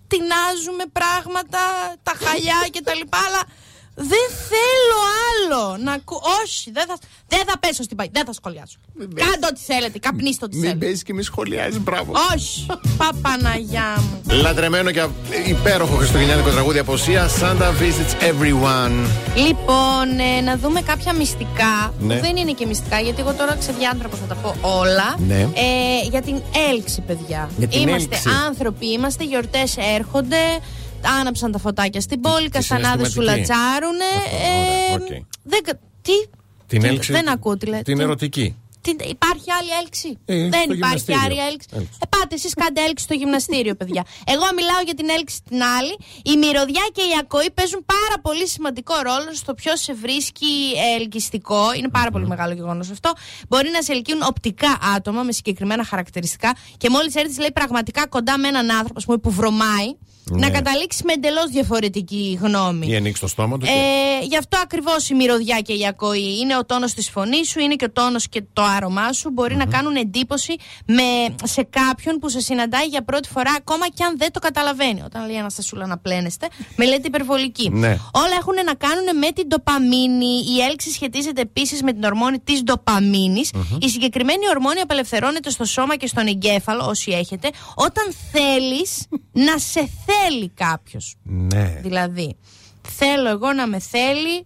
τεινάζουμε 0.08 0.85
πράγματα, 0.92 1.61
τα 2.02 2.12
χαλιά 2.24 2.68
και 2.70 2.82
τα 2.82 2.94
λοιπά, 2.94 3.18
αλλά 3.26 3.42
δεν 3.94 4.26
θέλω 4.50 4.98
άλλο 5.28 5.76
να 5.85 5.92
ακού... 5.92 6.20
Όχι, 6.42 6.70
δεν 6.70 6.85
θα, 6.87 6.96
δεν 7.28 7.42
θα 7.46 7.59
πέσω 7.59 7.83
στην 7.83 7.96
παγίδα, 7.96 8.16
δεν 8.24 8.26
θα 8.26 8.33
σχολιάσω. 8.33 8.76
πες. 9.14 9.24
Κάντε 9.24 9.46
ό,τι 9.50 9.61
θέλετε, 9.61 9.98
καπνίστε 9.98 10.44
ό,τι 10.44 10.57
Μην 10.57 10.64
θέλετε. 10.68 10.85
παίζει 10.85 11.02
και 11.02 11.14
μη 11.14 11.22
σχολιάζεις, 11.22 11.81
μπράβο. 11.81 12.12
Όχι, 12.35 12.66
παπαναγιά 12.96 13.94
μου. 13.98 14.35
Λατρεμένο 14.42 14.90
και 14.90 15.07
υπέροχο 15.46 15.96
χριστουγεννιάτικο 15.96 16.50
τραγούδι 16.50 16.78
από 16.78 16.96
Σία. 16.96 17.28
Santa 17.40 17.68
visits 17.81 18.22
everyone. 18.31 19.07
Λοιπόν, 19.35 20.18
ε, 20.38 20.40
να 20.40 20.57
δούμε 20.57 20.81
κάποια 20.81 21.12
μυστικά. 21.12 21.94
Ναι. 22.00 22.14
Που 22.14 22.20
δεν 22.20 22.37
είναι 22.37 22.52
και 22.52 22.66
μυστικά, 22.66 23.00
γιατί 23.00 23.20
εγώ 23.20 23.33
τώρα 23.33 23.57
ξεδιάντροπος 23.57 24.18
θα 24.18 24.26
τα 24.26 24.35
πω 24.35 24.57
όλα. 24.61 25.16
Ναι. 25.26 25.40
Ε, 25.40 26.09
για 26.11 26.22
την 26.22 26.42
έλξη, 26.70 27.00
παιδιά. 27.00 27.50
Για 27.57 27.68
την 27.68 27.81
είμαστε 27.81 28.14
έλξη. 28.14 28.28
άνθρωποι, 28.46 28.92
είμαστε, 28.92 29.24
γιορτές 29.24 29.76
έρχονται. 29.76 30.37
Άναψαν 31.20 31.52
τα 31.52 31.58
φωτάκια 31.58 32.00
στην 32.00 32.20
πόλη, 32.20 32.48
καστανάδες 32.48 33.06
σου 33.12 33.12
συναισθηματική. 33.22 33.52
λατσάρουνε. 33.52 34.04
Αυτό, 34.04 34.36
Ε, 34.46 34.92
ωραία, 34.94 35.18
οκ. 35.20 35.26
δεν, 35.42 35.62
κα- 35.62 35.78
τι, 36.02 36.12
Την 36.66 36.80
τι- 36.80 36.86
έλξη. 36.88 37.12
Δεν 37.12 37.28
ακούω 37.30 37.56
τι 37.56 37.66
λέτε. 37.66 37.82
Την 37.82 37.96
Τι- 37.96 38.02
ερωτική. 38.02 38.56
τι, 38.80 38.90
υπάρχει 39.08 39.50
άλλη 39.60 39.70
έλξη; 39.82 40.18
Ε, 40.24 40.34
δεν 40.34 40.48
στο 40.48 40.56
υπάρχει 40.58 40.74
γυμναστήριο. 40.74 41.20
άλλη 41.24 41.38
έλξη. 41.50 41.66
Έλξη. 41.72 41.88
Ε, 42.02 42.06
πάτε 42.16 42.34
εσείς 42.34 42.54
κάντε 42.54 42.80
έλξη 42.82 43.04
στο 43.04 43.14
γυμναστήριο, 43.14 43.74
παιδιά. 43.74 44.04
Εγώ 44.26 44.42
μιλάω 44.56 44.80
για 44.84 44.94
την 44.94 45.08
έλξη 45.18 45.38
την 45.48 45.62
άλλη. 45.62 45.94
Η 46.32 46.36
μυρωδιά 46.36 46.84
και 46.92 47.00
η 47.00 47.12
ακοή 47.20 47.50
παίζουν 47.50 47.84
πάρα 47.84 48.16
πολύ 48.22 48.48
σημαντικό 48.48 48.94
ρόλο 49.02 49.34
στο 49.34 49.54
ποιος 49.54 49.80
σε 49.80 49.94
βρίσκει 49.94 50.52
ελκυστικό. 50.98 51.62
Είναι 51.76 51.88
πάρα 51.88 52.10
πολύ 52.10 52.26
μεγάλο 52.26 52.52
γεγονός 52.54 52.90
αυτό. 52.90 53.12
Μπορεί 53.48 53.70
να 53.70 53.82
σε 53.82 53.92
ελκύουν 53.92 54.22
οπτικά 54.22 54.78
άτομα 54.96 55.22
με 55.22 55.32
συγκεκριμένα 55.32 55.84
χαρακτηριστικά 55.84 56.56
και 56.76 56.90
μόλις 56.90 57.14
έρθεις, 57.14 57.38
λέει 57.38 57.52
πραγματικά 57.52 58.06
κοντά 58.06 58.38
με 58.38 58.48
έναν 58.48 58.70
άνθρωπο 58.70 58.94
ας 58.98 59.04
πούμε, 59.04 59.18
που 59.18 59.30
βρωμάει, 59.30 59.88
Ναι. 60.30 60.38
να 60.46 60.50
καταλήξει 60.50 61.02
με 61.06 61.12
εντελώς 61.12 61.50
διαφορετική 61.50 62.38
γνώμη. 62.42 62.87
Ή 62.88 62.96
ανοίξει 62.96 63.20
το 63.20 63.26
στόμα 63.28 63.58
του. 63.58 63.66
και- 63.66 63.70
Ε, 63.72 64.24
γι' 64.24 64.37
αυτό 64.37 64.58
ακριβώς 64.62 65.08
η 65.08 65.14
μυρωδιά 65.14 65.61
και 65.61 65.72
η 65.72 65.87
ακοή 65.87 66.38
είναι 66.38 66.56
ο 66.56 66.64
τόνος 66.64 66.94
της 66.94 67.08
φωνής 67.11 67.48
σου, 67.48 67.61
είναι 67.61 67.74
και 67.74 67.85
ο 67.85 67.90
τόνος 67.90 68.28
και 68.28 68.42
το 68.52 68.62
άρωμά 68.62 69.12
σου. 69.12 69.30
μπορει 69.30 69.56
να 69.56 69.66
κάνουν 69.66 69.96
εντύπωση 69.96 70.54
με, 70.87 71.02
σε 71.44 71.62
κάποιον 71.70 72.18
που 72.18 72.28
σε 72.28 72.40
συναντάει 72.40 72.87
για 72.87 73.02
πρώτη 73.04 73.28
φορά, 73.28 73.50
ακόμα 73.56 73.88
και 73.88 74.04
αν 74.04 74.18
δεν 74.18 74.32
το 74.32 74.38
καταλαβαίνει. 74.40 75.02
Όταν 75.04 75.26
λέει 75.26 75.37
Αναστασούλα 75.37 75.87
να 75.87 75.98
πλένεστε, 75.98 76.48
με 76.78 76.85
λέτε 76.85 77.06
υπερβολική. 77.06 77.68
Ναι. 77.70 77.88
Όλα 78.12 78.35
έχουν 78.38 78.54
να 78.66 78.74
κάνουν 78.74 79.18
με 79.18 79.30
την 79.32 79.46
ντοπαμίνη. 79.48 80.26
Η 80.56 80.61
έλξη 80.70 80.90
σχετίζεται 80.90 81.40
επίσης 81.40 81.82
με 81.82 81.92
την 81.92 82.04
ορμόνη 82.04 82.38
της 82.40 82.62
ντοπαμίνης. 82.62 83.50
Η 83.80 83.88
συγκεκριμένη 83.88 84.48
ορμόνη 84.48 84.80
απελευθερώνεται 84.80 85.50
στο 85.50 85.64
σώμα 85.64 85.96
και 85.96 86.06
στον 86.06 86.26
εγκέφαλο, 86.26 86.85
όσοι 86.87 87.11
έχετε, 87.11 87.50
όταν 87.74 88.04
θέλεις 88.32 89.06
να 89.32 89.58
σε 89.58 89.80
θέλει 89.80 90.11
κάποιος. 90.55 91.14
Ναι. 91.22 91.79
Δηλαδή, 91.83 92.37
θέλω 92.88 93.29
εγώ 93.29 93.53
να 93.53 93.66
με 93.66 93.79
θέλει, 93.79 94.44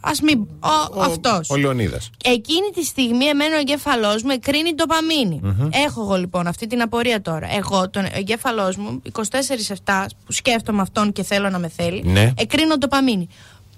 ας 0.00 0.20
μην. 0.20 0.46
Ο, 0.94 1.00
αυτός. 1.02 1.50
Ο 1.50 1.56
Λεωνίδας. 1.56 2.10
Εκείνη 2.24 2.70
τη 2.74 2.84
στιγμή 2.84 3.24
εμένα 3.24 3.56
ο 3.56 3.58
εγκέφαλός 3.58 4.22
μου 4.22 4.30
εκρίνει 4.30 4.74
ντοπαμίνη. 4.74 5.40
Έχω 5.86 6.02
εγώ 6.02 6.16
λοιπόν 6.16 6.46
αυτή 6.46 6.66
την 6.66 6.82
απορία 6.82 7.20
τώρα. 7.22 7.54
Εγώ 7.54 7.90
τον 7.90 8.04
εγκέφαλός 8.12 8.76
μου 8.76 9.02
24-7 9.12 10.06
που 10.26 10.32
σκέφτομαι 10.32 10.80
αυτόν 10.82 11.12
και 11.12 11.22
θέλω 11.22 11.50
να 11.50 11.58
με 11.58 11.68
θέλει, 11.68 12.02
Ναι. 12.04 12.32
εκρίνω 12.36 12.76
ντοπαμίνη. 12.78 13.28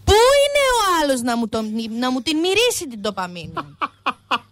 Πού 0.05 0.13
είναι 0.13 0.63
ο 0.79 1.03
άλλος 1.03 1.21
να, 1.21 1.37
μου 1.37 1.49
τον- 1.49 1.71
να 1.99 2.11
μου 2.11 2.21
την 2.21 2.39
μυρίσει 2.39 2.87
την 2.91 3.01
ντοπαμίνη; 3.01 3.53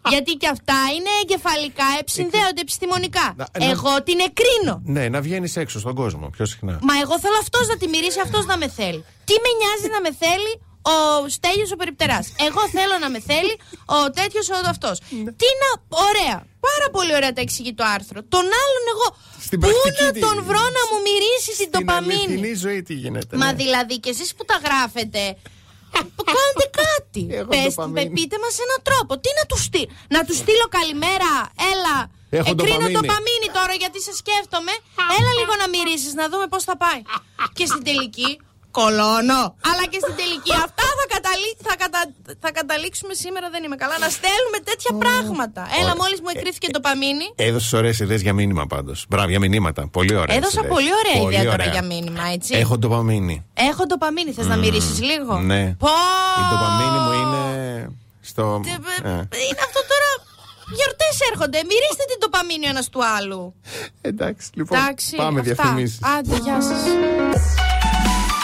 Γιατί 0.09 0.33
και 0.33 0.49
αυτά 0.49 0.79
είναι 0.97 1.11
εγκεφαλικά, 1.23 1.85
συνδέονται 2.05 2.61
επιστημονικά. 2.67 3.27
Να- 3.37 3.49
να- 3.59 3.71
Εγώ 3.71 4.03
την 4.03 4.19
εκρίνω. 4.29 4.75
Ναι, 4.85 5.09
να 5.09 5.21
βγαίνεις 5.21 5.57
έξω 5.57 5.79
στον 5.79 5.95
κόσμο 5.95 6.27
πιο 6.37 6.45
συχνά. 6.53 6.79
Μα 6.89 6.95
εγώ 7.03 7.15
θέλω 7.25 7.39
αυτός 7.41 7.65
να 7.73 7.77
τη 7.77 7.87
μυρίσει, 7.89 8.21
αυτός 8.21 8.45
να 8.47 8.57
με 8.63 8.69
θέλει. 8.69 9.05
Τι 9.29 9.35
με 9.45 9.51
νοιάζει 9.61 9.89
να 9.97 10.01
με 10.07 10.11
θέλει 10.25 10.53
ο 10.95 11.29
Στέλιος 11.37 11.71
ο 11.73 11.77
περιπτεράς; 11.77 12.25
Εγώ 12.49 12.63
θέλω 12.77 12.95
να 13.05 13.09
με 13.15 13.21
θέλει 13.31 13.55
ο 13.97 14.11
τέτοιος 14.19 14.49
ο 14.49 14.55
αυτός. 14.75 14.97
Τι 15.41 15.49
να. 15.63 15.71
Ωραία. 16.09 16.37
Πάρα 16.69 16.87
πολύ 16.93 17.13
ωραία 17.19 17.33
τα 17.33 17.41
εξηγεί 17.41 17.75
το 17.75 17.85
άρθρο. 17.97 18.19
Τον 18.35 18.45
άλλον 18.63 18.85
εγώ. 18.95 19.09
Στην 19.47 19.61
Πού 19.61 19.67
πρακτική 19.69 20.03
να 20.05 20.11
τι- 20.13 20.21
τον 20.21 20.37
βρω 20.49 20.65
να 20.79 20.83
μου 20.91 20.99
μυρίσει 21.07 21.53
την 21.57 21.69
Στην 21.69 21.71
τοπαμίνη. 21.71 22.15
αληθινή 22.15 22.55
ζωή 22.55 22.83
τι 22.83 22.95
γίνεται. 22.95 23.37
Μα 23.37 23.47
ναι. 23.47 23.53
δηλαδή 23.63 23.99
και 24.01 24.11
εσείς 24.11 24.35
που 24.35 24.45
τα 24.45 24.57
γράφετε. 24.65 25.37
Κάντε 26.37 26.67
κάτι. 26.83 27.23
Έχω 27.39 27.49
Πες, 27.55 27.63
ντοπαμίνη. 27.75 27.95
πε- 27.99 28.11
πείτε 28.17 28.37
μας 28.45 28.55
έναν 28.65 28.81
τρόπο. 28.89 29.13
Τι 29.25 29.31
να 29.39 29.45
τους 29.51 29.63
στείλω. 29.69 29.91
Να 30.15 30.21
τους 30.27 30.37
στείλω 30.43 30.67
καλημέρα. 30.79 31.33
Έλα. 31.73 31.97
Έχω 32.39 32.51
Εκρίνω 32.53 32.77
ντοπαμίνη. 32.77 32.93
ντοπαμίνη 32.99 33.49
τώρα 33.59 33.75
γιατί 33.83 33.99
σε 34.07 34.13
σκέφτομαι. 34.21 34.73
Έλα 35.17 35.31
λίγο 35.41 35.53
να 35.63 35.67
μυρίσει 35.75 36.09
να 36.21 36.25
δούμε 36.31 36.47
πώς 36.53 36.63
θα 36.69 36.75
πάει. 36.85 37.01
και 37.57 37.67
στην 37.71 37.83
τελική. 37.89 38.31
Κολώνω. 38.79 39.43
Αλλά 39.71 39.85
και 39.93 39.99
στην 40.05 40.15
τελική. 40.21 40.53
Αυτά 40.67 40.87
θα, 40.99 41.05
καταλή- 41.17 41.59
θα, 41.69 41.75
κατα- 41.83 42.13
θα 42.45 42.51
καταλήξουμε 42.59 43.15
σήμερα. 43.23 43.47
Δεν 43.55 43.63
είμαι 43.65 43.77
καλά. 43.83 43.97
Να 44.05 44.09
στέλνουμε 44.19 44.59
τέτοια 44.69 44.93
πράγματα. 45.05 45.63
Έλα, 45.81 45.93
μόλις 46.03 46.19
μου 46.23 46.31
εκρήθηκε 46.35 46.67
ντοπαμίνη. 46.73 47.27
Έδωσες 47.49 47.73
ωραίες 47.73 47.99
ιδέες 48.05 48.23
για 48.27 48.33
μήνυμα 48.41 48.65
πάντως. 48.75 48.99
Μπράβο, 49.09 49.29
για 49.35 49.39
μηνύματα. 49.45 49.81
Πολύ 49.97 50.15
ωραία. 50.23 50.37
Έδωσα 50.37 50.63
πολύ 50.75 50.91
ωραία 51.01 51.19
ιδέα 51.29 51.51
τώρα 51.51 51.67
για 51.77 51.85
μήνυμα, 51.93 52.25
έτσι. 52.37 52.51
Έχω 52.63 52.75
ντοπαμίνη. 52.79 53.37
Έχω 53.71 53.83
ντοπαμίνη. 53.87 54.31
Θες 54.33 54.47
να 54.47 54.57
μυρίσει 54.57 55.03
λίγο; 55.03 55.39
Ναι. 55.39 55.63
Πω! 55.79 55.89
Η 56.41 56.43
ντοπαμίνη 56.51 56.99
μου 57.05 57.13
είναι 57.23 57.43
στο. 58.21 58.61
Τε- 58.65 59.07
Ε, 59.07 59.09
Είναι 59.49 59.63
αυτό 59.69 59.81
τώρα. 59.93 60.11
Γιορτές 60.79 61.15
έρχονται. 61.33 61.59
Μυρίστε 61.71 62.05
την 62.11 62.19
ντοπαμίνη 62.21 62.67
ο 62.67 62.69
ένας 62.69 62.89
του 62.89 63.01
άλλου. 63.17 63.55
Εντάξει, 64.01 64.51
λοιπόν. 64.55 64.79
Εντάξει. 64.79 65.17
Πάμε 65.17 65.41
αυτά. 65.41 65.53
διαφημίσεις. 65.55 65.99
Άντε, 66.19 66.37
γεια 66.37 66.61
σας. 66.63 66.81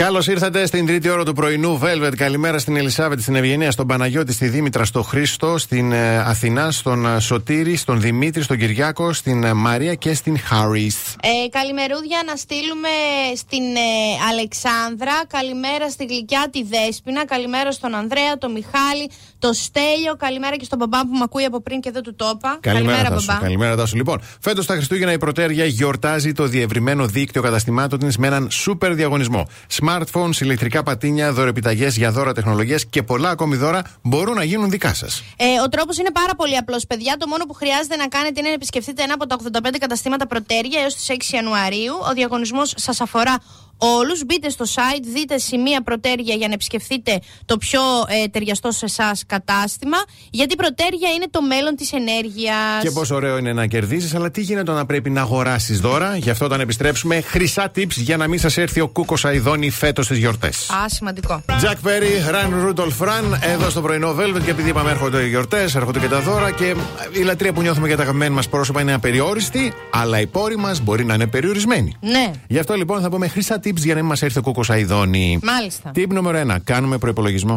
Καλώς 0.00 0.26
ήρθατε 0.26 0.66
στην 0.66 0.86
τρίτη 0.86 1.08
ώρα 1.08 1.24
του 1.24 1.32
πρωινού 1.32 1.80
Velvet. 1.82 2.12
Καλημέρα 2.16 2.58
στην 2.58 2.76
Ελισάβετ, 2.76 3.20
στην 3.20 3.34
Ευγενία, 3.34 3.70
στον 3.70 3.86
Παναγιώτη, 3.86 4.32
στη 4.32 4.48
Δήμητρα, 4.48 4.84
στον 4.84 5.04
Χρήστο, 5.04 5.58
στην 5.58 5.92
ε, 5.92 6.18
Αθηνά, 6.18 6.70
στον 6.70 7.06
ε, 7.06 7.20
Σωτήρη, 7.20 7.76
στον 7.76 8.00
Δημήτρη, 8.00 8.42
στον 8.42 8.58
Κυριάκο, 8.58 9.12
στην 9.12 9.44
ε, 9.44 9.52
Μαρία 9.52 9.94
και 9.94 10.14
στην 10.14 10.38
Χάρις. 10.38 10.96
Ε, 11.22 11.48
καλημερούδια 11.48 12.22
να 12.26 12.36
στείλουμε 12.36 12.88
στην 13.36 13.62
ε, 13.62 13.88
Αλεξάνδρα. 14.30 15.12
Καλημέρα 15.28 15.90
στη 15.90 16.04
γλυκιά 16.04 16.48
τη 16.50 16.64
Δέσποινα. 16.64 17.26
Καλημέρα 17.26 17.72
στον 17.72 17.94
Ανδρέα, 17.94 18.38
τον 18.38 18.52
Μιχάλη, 18.52 19.10
τον 19.38 19.52
Στέλιο. 19.52 20.16
Καλημέρα 20.18 20.56
και 20.56 20.64
στον 20.64 20.78
μπαμπά 20.78 21.00
που 21.00 21.12
με 21.12 21.22
ακούει 21.24 21.44
από 21.44 21.60
πριν 21.60 21.80
και 21.80 21.90
δεν 21.90 22.02
του 22.02 22.14
το 22.14 22.32
είπα. 22.34 22.58
Καλημέρα, 22.60 23.08
Τάσο. 23.08 23.24
μπαμπά. 23.26 23.40
Καλημέρα, 23.40 23.76
Τάσο. 23.76 23.96
Λοιπόν, 23.96 24.20
φέτος 24.40 24.66
τα 24.66 24.74
Χριστούγεννα 24.74 25.12
η 25.12 25.18
Πρωτέρια 25.18 25.64
γιορτάζει 25.64 26.32
το 26.32 26.46
διευρυμένο 26.46 27.06
δίκτυο 27.06 27.42
καταστημάτων 27.42 27.98
της 27.98 28.16
με 28.18 28.26
έναν 28.26 28.50
σούπερ 28.50 28.94
διαγωνισμό. 28.94 29.48
Smartphones, 29.90 30.40
ηλεκτρικά 30.40 30.82
πατίνια, 30.82 31.32
δωρεπιταγές 31.32 31.96
για 31.96 32.10
δώρα 32.12 32.32
τεχνολογίας 32.32 32.86
και 32.86 33.02
πολλά 33.02 33.30
ακόμη 33.30 33.56
δώρα 33.56 33.82
μπορούν 34.02 34.34
να 34.34 34.44
γίνουν 34.44 34.70
δικά 34.70 34.94
σας. 34.94 35.22
Ε, 35.36 35.60
ο 35.64 35.68
τρόπος 35.68 35.98
είναι 35.98 36.10
πάρα 36.10 36.34
πολύ 36.34 36.56
απλός, 36.56 36.86
παιδιά. 36.86 37.16
Το 37.18 37.26
μόνο 37.26 37.44
που 37.44 37.52
χρειάζεται 37.52 37.96
να 37.96 38.08
κάνετε 38.08 38.40
είναι 38.40 38.48
να 38.48 38.54
επισκεφτείτε 38.54 39.02
ένα 39.02 39.14
από 39.14 39.26
τα 39.26 39.36
85 39.36 39.78
καταστήματα 39.78 40.26
Πρωτέρια 40.26 40.80
έως 40.80 40.94
τις 40.94 41.08
6 41.08 41.34
Ιανουαρίου. 41.34 41.94
Ο 42.10 42.12
διαγωνισμός 42.12 42.72
σας 42.76 43.00
αφορά 43.00 43.38
όλους. 43.80 44.24
Μπείτε 44.24 44.48
στο 44.50 44.64
site, 44.74 45.04
δείτε 45.14 45.38
σημεία 45.38 45.82
προτέρια 45.82 46.34
για 46.34 46.48
να 46.48 46.54
επισκεφθείτε 46.54 47.20
το 47.44 47.56
πιο 47.56 47.80
ε, 48.06 48.28
ταιριαστό 48.28 48.70
σε 48.70 48.84
εσάς 48.84 49.22
κατάστημα. 49.26 49.96
Γιατί 50.30 50.54
προτέρια 50.56 51.10
είναι 51.10 51.26
το 51.30 51.42
μέλλον 51.42 51.76
της 51.76 51.92
ενέργειας. 51.92 52.82
Και 52.82 52.90
πόσο 52.90 53.14
ωραίο 53.14 53.38
είναι 53.38 53.52
να 53.52 53.66
κερδίζεις, 53.66 54.14
αλλά 54.14 54.30
τι 54.30 54.40
γίνεται 54.40 54.70
όταν 54.70 54.86
πρέπει 54.86 55.10
να 55.10 55.20
αγοράσεις 55.20 55.80
δώρα; 55.80 56.16
Γι' 56.16 56.30
αυτό 56.30 56.44
όταν 56.44 56.60
επιστρέψουμε, 56.60 57.20
χρυσά 57.20 57.70
tips 57.76 57.96
για 57.96 58.16
να 58.16 58.28
μην 58.28 58.38
σας 58.38 58.56
έρθει 58.56 58.80
ο 58.80 58.88
κούκος 58.88 59.24
Αϊδόνη 59.24 59.70
φέτος 59.70 60.04
στις 60.04 60.18
γιορτές. 60.18 60.70
Α, 60.70 60.88
σημαντικό. 60.88 61.42
Jack 61.46 61.86
Perry, 61.86 62.34
Run 62.34 62.68
Rudolph 62.68 63.06
Run, 63.06 63.38
εδώ 63.40 63.70
στο 63.70 63.80
πρωινό 63.80 64.14
Velvet. 64.18 64.40
Και 64.44 64.50
επειδή 64.50 64.68
είπαμε 64.68 64.90
έρχονται 64.90 65.22
οι 65.22 65.28
γιορτές, 65.28 65.74
έρχονται 65.74 65.98
και 65.98 66.08
τα 66.08 66.20
δώρα 66.20 66.50
και 66.50 66.74
η 67.12 67.22
λατρεία 67.22 67.52
που 67.52 67.62
νιώθουμε 67.62 67.86
για 67.86 67.96
τα 67.96 68.02
αγαπημένα 68.02 68.34
μας 68.34 68.48
πρόσωπα 68.48 68.80
είναι 68.80 68.92
απεριόριστη, 68.92 69.72
αλλά 69.90 70.20
οι 70.20 70.26
πόροι 70.26 70.56
μας 70.56 70.80
μπορεί 70.80 71.04
να 71.04 71.14
είναι 71.14 71.26
περιορισμένοι. 71.26 71.96
Ναι, 72.00 72.30
Γι' 72.48 72.58
αυτό 72.58 72.74
λοιπόν 72.74 73.00
θα 73.00 73.10
πούμε 73.10 73.28
χρυσά 73.28 73.60
tips 73.64 73.69
για 73.76 73.94
να 73.94 74.00
μην 74.00 74.08
μας 74.08 74.22
έρθει 74.22 74.38
ο 74.38 74.42
κούκο 74.42 74.62
Αϊδόνη. 74.68 75.38
μάλιστα. 75.42 75.90
Tip 75.94 76.08
νούμερο 76.08 76.52
1. 76.54 76.56
Κάνουμε 76.64 76.98
προπολογισμό. 76.98 77.54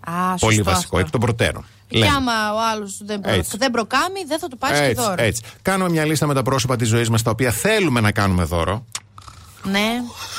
Α, 0.00 0.12
σωστό 0.30 0.46
Πολύ 0.46 0.62
βασικό, 0.62 0.96
αυτό. 0.96 0.98
εκ 0.98 1.10
των 1.10 1.20
προτέρων. 1.20 1.64
Και 1.88 1.98
Λέμε. 1.98 2.10
άμα 2.12 2.32
ο 2.54 2.56
άλλος 2.72 3.00
δεν, 3.04 3.20
προ... 3.20 3.32
Έτσι. 3.32 3.56
δεν 3.56 3.70
προκάμει, 3.70 4.24
δεν 4.26 4.38
θα 4.38 4.48
του 4.48 4.58
πάρεις 4.58 4.78
και 4.78 4.84
Έτσι, 4.84 5.02
δώρο. 5.04 5.22
έτσι. 5.22 5.42
Κάνουμε 5.62 5.90
μια 5.90 6.04
λίστα 6.04 6.26
με 6.26 6.34
τα 6.34 6.42
πρόσωπα 6.42 6.76
της 6.76 6.88
ζωής 6.88 7.08
μας 7.10 7.22
τα 7.22 7.30
οποία 7.30 7.50
θέλουμε 7.50 8.00
να 8.00 8.12
κάνουμε 8.12 8.44
δώρο. 8.44 8.84
Ναι. 9.62 9.88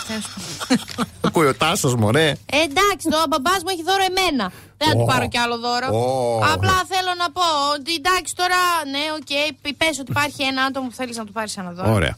τέλος 0.08 0.26
πάντων. 0.68 1.08
Ακούει 1.22 1.46
ο 1.48 1.56
Τάσος, 1.56 1.96
μωρέ. 1.96 2.28
Ε, 2.30 2.36
εντάξει, 2.58 3.08
το 3.10 3.18
μπαμπάς 3.30 3.58
μου 3.64 3.70
έχει 3.72 3.84
δώρο 3.84 4.04
εμένα. 4.10 4.52
Δεν 4.78 4.88
θα 4.90 4.96
του 4.96 5.02
Ω. 5.02 5.06
πάρω 5.06 5.28
κι 5.28 5.38
άλλο 5.38 5.58
δώρο. 5.60 5.88
Ω. 5.98 6.38
Απλά 6.54 6.78
θέλω 6.92 7.12
να 7.18 7.32
πω 7.32 7.42
ότι 7.80 7.94
εντάξει 7.94 8.36
τώρα, 8.36 8.56
ναι, 8.92 9.00
OK, 9.18 9.28
okay, 9.30 9.74
πες 9.78 10.00
ότι 10.00 10.12
υπάρχει 10.12 10.44
ένα 10.44 10.62
άτομο 10.64 10.88
που 10.88 10.94
θέλεις 10.94 11.18
να 11.18 11.26
του 11.26 11.32
πάρεις 11.32 11.58
ένα 11.58 11.72
δώρο. 11.72 11.94
Ωραία. 11.94 12.18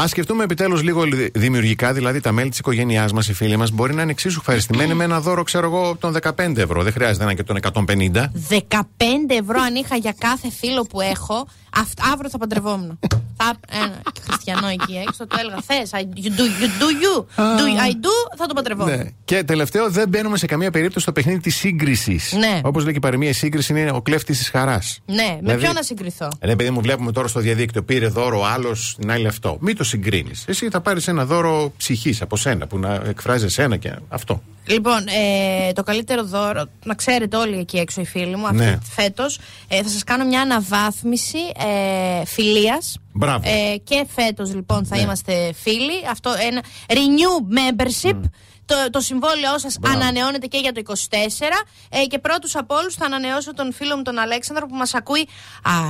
Α 0.00 0.06
σκεφτούμε 0.06 0.44
επιτέλους 0.44 0.82
λίγο 0.82 1.02
λι- 1.04 1.38
δημιουργικά, 1.38 1.92
δηλαδή 1.92 2.20
τα 2.20 2.32
μέλη 2.32 2.48
της 2.50 2.58
οικογένειάς 2.58 3.12
μας, 3.12 3.28
οι 3.28 3.32
φίλοι 3.32 3.56
μας, 3.56 3.70
μπορεί 3.70 3.94
να 3.94 4.02
είναι 4.02 4.10
εξίσου 4.10 4.38
ευχαριστημένοι 4.40 4.94
με 4.94 5.04
ένα 5.04 5.20
δώρο, 5.20 5.42
ξέρω 5.42 5.66
εγώ, 5.66 5.96
των 5.96 6.12
15 6.12 6.60
ευρώ. 6.62 6.82
Δεν 6.82 6.92
χρειάζεται 6.92 7.24
να 7.24 7.30
είναι 7.30 7.40
και 7.42 7.46
των 7.46 7.56
150. 7.56 8.30
15 8.48 9.34
ευρώ 9.40 9.60
αν 9.62 9.74
είχα 9.74 9.96
για 9.96 10.14
κάθε 10.18 10.50
φίλο 10.50 10.82
που 10.82 11.00
έχω, 11.00 11.34
αυτ, 11.34 11.48
αύριο 12.12 12.30
θα 12.30 12.38
παντρευόμουν. 12.38 12.98
θα, 13.36 13.54
ένα 13.70 14.02
χριστιανό 14.28 14.66
εκεί 14.66 15.02
έξω, 15.08 15.26
το 15.26 15.36
έλεγα. 15.40 15.56
Θες, 15.66 15.90
you 15.94 16.28
do 16.28 16.42
you, 16.42 16.68
do 16.80 16.88
you. 17.04 17.24
do 17.36 17.64
I 17.88 17.90
do, 17.90 18.36
θα 18.36 18.46
το 18.46 18.54
παντρευόμουν. 18.54 18.96
Ναι. 18.96 19.04
Και 19.24 19.44
τελευταίο, 19.44 19.90
δεν 19.90 20.08
μπαίνουμε 20.08 20.36
σε 20.36 20.46
καμία 20.46 20.70
περίπτωση 20.70 21.00
στο 21.00 21.12
παιχνίδι 21.12 21.38
της 21.40 21.56
σύγκρισης. 21.56 22.32
Ναι. 22.32 22.60
Όπως 22.64 22.82
λέει 22.82 22.92
και 22.92 22.98
η 22.98 23.00
παροιμία, 23.00 23.28
η 23.28 23.32
σύγκριση 23.32 23.72
είναι 23.80 23.90
ο 23.90 24.02
κλέφτης 24.02 24.38
της 24.38 24.48
χαράς. 24.48 25.00
Ναι, 25.06 25.38
με 25.42 25.54
ποιον 25.54 25.74
να 25.74 25.82
συγκριθώ; 25.82 26.28
Ρε 26.40 26.56
παιδί 26.56 26.70
μου, 26.70 26.80
βλέπουμε 26.80 27.12
τώρα 27.12 27.28
στο 27.28 27.40
διαδίκτυο, 27.40 27.82
πήρε 27.82 28.06
δώρο 28.08 28.40
ο 28.40 28.46
άλλος, 28.46 28.96
την 29.00 29.10
άλλη 29.10 29.26
αυτό. 29.26 29.56
Μην 29.60 29.76
το 29.76 29.84
συγκρίνεις. 29.84 30.44
Εσύ 30.46 30.68
θα 30.70 30.80
πάρεις 30.80 31.08
ένα 31.08 31.24
δώρο 31.24 31.72
ψυχής 31.76 32.22
από 32.22 32.36
σένα 32.36 32.66
που 32.66 32.78
να 32.78 32.94
εκφράζει 33.08 33.44
εσένα 33.44 33.76
και 33.76 33.92
αυτό. 34.08 34.42
Λοιπόν, 34.66 34.98
ε, 34.98 35.72
το 35.72 35.82
καλύτερο 35.82 36.24
δώρο, 36.24 36.64
να 36.84 36.94
ξέρετε 36.94 37.36
όλοι 37.36 37.58
εκεί 37.58 37.76
έξω 37.78 38.00
οι 38.00 38.04
φίλοι 38.06 38.36
μου, 38.36 38.48
Ναι. 38.52 38.64
αυτή 38.64 38.90
φέτος, 38.94 39.38
ε, 39.68 39.82
θα 39.82 39.88
σας 39.88 40.04
κάνω 40.04 40.24
μια 40.24 40.40
αναβάθμιση 40.40 41.38
ε, 41.68 42.24
φιλίας. 42.24 42.96
Μπράβο. 43.12 43.42
Ε, 43.48 43.76
και 43.76 44.06
φέτος 44.14 44.54
λοιπόν 44.54 44.86
θα 44.86 44.96
Ναι. 44.96 45.02
είμαστε 45.02 45.52
φίλοι. 45.52 46.06
Αυτό 46.10 46.34
ένα 46.48 46.62
renew 46.88 47.56
membership. 47.58 48.20
Το, 48.66 48.74
το 48.90 49.00
συμβόλαιό 49.00 49.58
σας 49.58 49.76
Μπράβο. 49.80 49.96
ανανεώνεται 49.98 50.46
και 50.46 50.58
για 50.58 50.72
το 50.72 50.80
24. 50.84 51.64
Ε, 51.88 52.04
και 52.06 52.18
πρώτους 52.18 52.56
από 52.56 52.74
όλους 52.74 52.94
θα 52.94 53.04
ανανεώσω 53.04 53.54
τον 53.54 53.72
φίλο 53.72 53.96
μου 53.96 54.02
τον 54.02 54.18
Αλέξανδρο 54.18 54.66
που 54.66 54.74
μας 54.74 54.94
ακούει. 54.94 55.28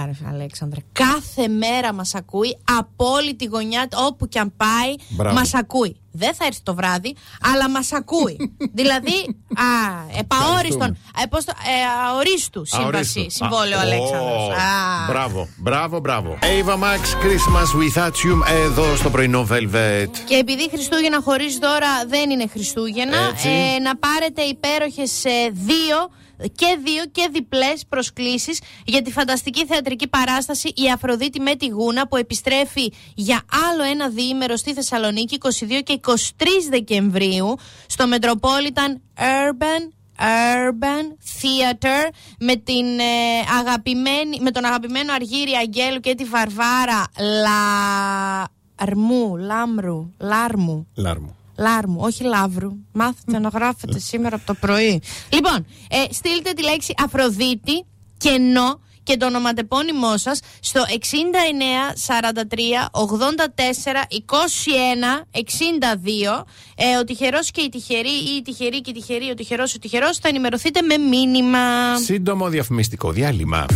Άρε, 0.03 0.11
Αλέξανδρε, 0.29 0.81
κάθε 0.93 1.49
μέρα 1.49 1.93
μας 1.93 2.15
ακούει 2.15 2.59
από 2.79 3.07
όλη 3.11 3.35
τη 3.35 3.45
γωνιά, 3.45 3.89
όπου 3.97 4.29
και 4.29 4.39
αν 4.39 4.53
πάει, 4.57 4.95
Μπράβο. 5.09 5.35
μας 5.35 5.55
ακούει. 5.55 5.97
Δεν 6.17 6.35
θα 6.35 6.45
έρθει 6.47 6.61
το 6.63 6.75
βράδυ, 6.75 7.15
αλλά 7.53 7.71
μας 7.71 7.93
ακούει. 7.93 8.37
δηλαδή, 8.81 9.37
α, 9.57 10.19
επαόριστον. 10.19 10.97
Ε, 11.23 11.27
πώς 11.31 11.45
το, 11.45 11.53
ε, 11.57 12.09
αορίστου 12.11 12.65
σύμβαση, 12.67 12.85
Αορίστου. 12.95 13.31
συμβόλαιο 13.31 13.79
Α, 13.79 13.81
Αλέξανδρος. 13.81 14.49
ω, 14.49 14.53
Α. 14.53 15.07
Μπράβο, 15.09 15.49
μπράβο, 15.57 15.99
μπράβο. 16.01 16.39
Ava 16.43 16.75
Max 16.75 17.03
Christmas 17.25 17.69
with 17.81 18.03
Atium 18.07 18.41
εδώ 18.65 18.97
στο 18.97 19.11
πρωινό 19.11 19.47
Velvet. 19.51 20.09
Και 20.25 20.35
επειδή 20.35 20.69
Χριστούγεννα 20.71 21.21
χωρίς 21.25 21.59
δώρα 21.59 22.07
δεν 22.09 22.31
είναι 22.31 22.47
Χριστούγεννα, 22.53 23.17
Έτσι. 23.33 23.49
ε, 23.49 23.79
να 23.79 23.97
πάρετε 23.97 24.43
υπέροχες 24.43 25.23
δύο 25.51 26.11
και 26.49 26.79
δύο 26.85 27.05
και 27.13 27.29
διπλές 27.33 27.85
προσκλήσεις 27.89 28.61
για 28.85 29.03
τη 29.03 29.13
φανταστική 29.13 29.67
θεατρική 29.67 30.09
παράσταση 30.09 30.69
«Η 30.69 30.91
Αφροδίτη 30.91 31.41
με 31.41 31.55
τη 31.55 31.67
Γούνα» 31.67 32.09
που 32.09 32.17
επιστρέφει 32.17 32.93
για 33.15 33.43
άλλο 33.71 33.83
ένα 33.83 34.09
διήμερο 34.09 34.57
στη 34.57 34.75
Θεσσαλονίκη 34.75 35.39
22 35.41 35.49
και 35.85 36.01
23 36.07 36.13
Δεκεμβρίου 36.71 37.55
στο 37.87 38.05
Metropolitan 38.13 38.93
Urban 39.19 39.93
Urban 40.19 41.05
Theater 41.41 42.11
με, 42.39 42.57
την, 42.57 42.99
ε, 42.99 43.41
αγαπημένη, 43.59 44.41
με 44.41 44.51
τον 44.51 44.65
αγαπημένο 44.65 45.13
Αργύρι 45.13 45.53
Αγγέλου 45.53 46.01
και 46.01 46.15
τη 46.15 46.25
Βαρβάρα 46.25 47.07
Λαρμού, 48.79 49.37
Λάμρου, 49.37 50.11
Λάρμου. 50.19 50.87
Λάρμου. 50.95 51.37
Λάρμου, 51.59 51.97
όχι 52.01 52.25
λαύρου. 52.25 52.73
Μάθετε 52.93 53.39
να 53.39 53.49
γράφετε 53.49 53.99
σήμερα 53.99 54.37
από 54.37 54.47
το 54.47 54.55
πρωί. 54.55 55.03
Λοιπόν, 55.29 55.67
ε, 55.89 56.13
στείλτε 56.13 56.53
τη 56.53 56.63
λέξη 56.63 56.95
Αφροδίτη, 57.05 57.85
κενό 58.17 58.81
και 59.05 59.17
το 59.17 59.27
ονοματεπώνυμό 59.27 60.17
σας 60.17 60.41
στο 60.61 60.85
69 60.89 60.95
43 62.07 62.91
84 62.93 64.03
21 64.09 65.27
62. 65.31 66.45
Ε, 66.77 66.97
ο 67.01 67.05
τυχερός 67.05 67.51
και 67.51 67.61
η 67.61 67.69
τυχερή 67.69 68.09
ή 68.09 68.37
η 68.37 68.43
τυχερή 68.43 68.81
και 68.81 68.91
η 68.91 68.93
τυχερή, 68.93 69.31
ο 69.31 69.35
τυχερός 69.35 69.75
ο 69.75 69.79
τυχερός 69.79 70.19
θα 70.19 70.29
ενημερωθείτε 70.29 70.81
με 70.83 70.97
μήνυμα. 70.97 71.97
Σύντομο 71.97 72.49
διαφημιστικό 72.49 73.11
διάλειμμα. 73.11 73.67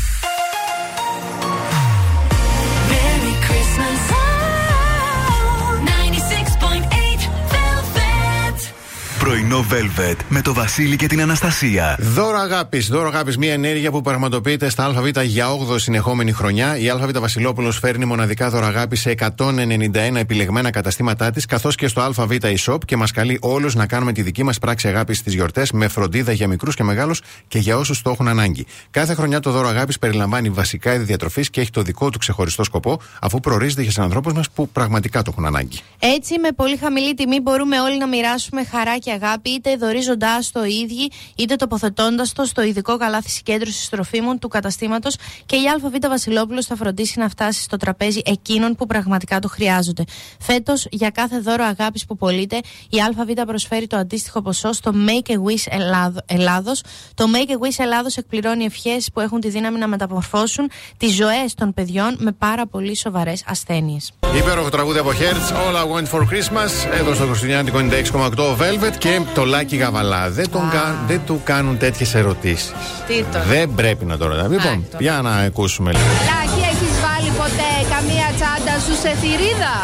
Πρωινό 9.28 9.66
Velvet 9.70 10.16
με 10.28 10.42
το 10.42 10.54
Βασίλη 10.54 10.96
και 10.96 11.06
την 11.06 11.20
Αναστασία. 11.20 11.96
Δώρο 12.00 12.38
αγάπης. 12.38 12.88
Δώρο 12.88 13.08
αγάπης, 13.08 13.36
μια 13.36 13.52
ενέργεια 13.52 13.90
που 13.90 14.00
πραγματοποιείται 14.00 14.70
στα 14.70 14.84
ΑΒ 14.84 15.06
για 15.22 15.48
8 15.50 15.78
συνεχόμενη 15.78 16.32
χρονιά. 16.32 16.78
Η 16.78 16.90
ΑΒ 16.90 17.10
Βασιλόπουλος 17.18 17.78
φέρνει 17.78 18.04
μοναδικά 18.04 18.50
δώρο 18.50 18.66
αγάπης 18.66 19.00
σε 19.00 19.10
191 19.10 20.18
επιλεγμένα 20.18 20.70
καταστήματά 20.70 21.30
της, 21.30 21.46
καθώς 21.46 21.74
και 21.74 21.88
στο 21.88 22.00
ΑΒ 22.00 22.30
e-shop 22.42 22.78
και 22.84 22.96
μας 22.96 23.10
καλεί 23.10 23.38
όλους 23.40 23.74
να 23.74 23.86
κάνουμε 23.86 24.12
τη 24.12 24.22
δική 24.22 24.42
μας 24.42 24.58
πράξη 24.58 24.88
αγάπης 24.88 25.18
στις 25.18 25.34
γιορτές 25.34 25.72
με 25.72 25.88
φροντίδα 25.88 26.32
για 26.32 26.48
μικρούς 26.48 26.74
και 26.74 26.82
μεγάλους 26.82 27.22
και 27.48 27.58
για 27.58 27.76
όσους 27.76 28.02
το 28.02 28.10
έχουν 28.10 28.28
ανάγκη. 28.28 28.66
Κάθε 28.90 29.14
χρονιά 29.14 29.40
το 29.40 29.50
δώρο 29.50 29.68
αγάπης 29.68 29.98
περιλαμβάνει 29.98 30.50
βασικά 30.50 30.94
είδη 30.94 31.04
διατροφής 31.04 31.50
και 31.50 31.60
έχει 31.60 31.70
το 31.70 31.82
δικό 31.82 32.10
του 32.10 32.18
ξεχωριστό 32.18 32.64
σκοπό, 32.64 33.00
αφού 33.20 33.40
προορίζεται 33.40 33.82
για 33.82 34.02
ανθρώπου 34.02 34.32
μας 34.34 34.50
που 34.50 34.68
πραγματικά 34.68 35.22
το 35.22 35.30
έχουν 35.32 35.46
ανάγκη. 35.46 35.78
Έτσι, 35.98 36.38
με 36.38 36.48
πολύ 36.56 36.76
χαμηλή 36.76 37.14
τιμή 37.14 37.40
μπορούμε 37.40 37.80
όλοι 37.80 37.98
να 37.98 38.06
μοιράσουμε 38.06 38.64
χαρά 38.64 38.98
και 38.98 39.12
αγάπη, 39.22 39.50
είτε 39.50 39.76
δωρίζοντάς 39.76 40.50
το 40.50 40.64
ίδιοι, 40.64 41.10
είτε 41.36 41.56
τοποθετώντας 41.56 42.32
το 42.32 42.44
στο 42.44 42.62
ειδικό 42.62 42.96
καλάθι 42.96 43.30
συγκέντρωσης 43.30 43.88
τροφίμων 43.88 44.38
του 44.38 44.48
καταστήματος 44.48 45.16
και 45.46 45.56
η 45.56 45.62
ΑΒ 45.74 46.08
Βασιλόπουλος 46.08 46.66
θα 46.66 46.76
φροντίσει 46.76 47.18
να 47.18 47.28
φτάσει 47.28 47.62
στο 47.62 47.76
τραπέζι 47.76 48.20
εκείνων 48.24 48.74
που 48.74 48.86
πραγματικά 48.86 49.38
το 49.38 49.48
χρειάζονται. 49.48 50.04
Φέτος, 50.40 50.86
για 50.90 51.10
κάθε 51.10 51.38
δώρο 51.38 51.64
αγάπης 51.64 52.04
που 52.04 52.16
πωλείται, 52.16 52.60
η 52.88 52.96
ΑΒ 53.08 53.44
προσφέρει 53.46 53.86
το 53.86 53.96
αντίστοιχο 53.96 54.42
ποσό 54.42 54.72
στο 54.72 54.92
Make 55.06 55.30
a 55.30 55.34
Wish 55.34 55.64
Ελλάδο. 55.68 56.18
Ελλάδος. 56.26 56.82
Το 57.14 57.24
Make 57.34 57.50
a 57.50 57.54
Wish 57.54 57.76
Ελλάδος 57.78 58.16
εκπληρώνει 58.16 58.64
ευχές 58.64 59.10
που 59.12 59.20
έχουν 59.20 59.40
τη 59.40 59.48
δύναμη 59.48 59.78
να 59.78 59.86
μεταμορφώσουν 59.86 60.70
τις 60.96 61.14
ζωές 61.14 61.54
των 61.54 61.74
παιδιών 61.74 62.16
με 62.18 62.32
πάρα 62.32 62.66
πολύ 62.66 62.96
σοβαρές 62.96 63.44
ασθένειες. 63.46 64.12
Υπέροχο 64.36 64.68
τραγούδι 64.68 64.98
από 64.98 65.10
Hertz, 65.10 65.52
All 65.52 65.76
I 65.76 65.86
Want 65.92 66.10
for 66.10 66.20
Christmas, 66.20 66.92
εδώ 66.92 67.14
στο 67.14 67.26
Χριστουγεννιάτικο 67.26 67.78
96,8 67.78 68.56
Velvet 68.56 68.97
και 68.98 69.20
το 69.34 69.44
Λάκι 69.44 69.76
Γαβαλά. 69.76 70.30
Δεν, 70.30 70.50
τον 70.50 70.70
κα- 70.70 70.94
δεν 71.06 71.20
του 71.26 71.40
κάνουν 71.44 71.78
τέτοιες 71.78 72.14
ερωτήσεις. 72.14 72.72
Τι 73.06 73.24
το. 73.32 73.38
Δεν 73.48 73.74
πρέπει 73.74 74.04
να 74.04 74.16
το 74.16 74.26
ρωτάμε. 74.26 74.48
Λοιπόν, 74.48 74.86
το. 74.90 74.96
για 75.00 75.20
να 75.22 75.30
ακούσουμε 75.36 75.90
λίγο. 75.92 76.04
Λάκη, 76.04 76.60
έχεις 76.72 76.94
βάλει 77.06 77.30
ποτέ 77.36 77.70
καμία 77.94 78.28
τσάντα 78.36 78.74
σου 78.84 78.94
σε 79.02 79.10
θηρίδα; 79.20 79.74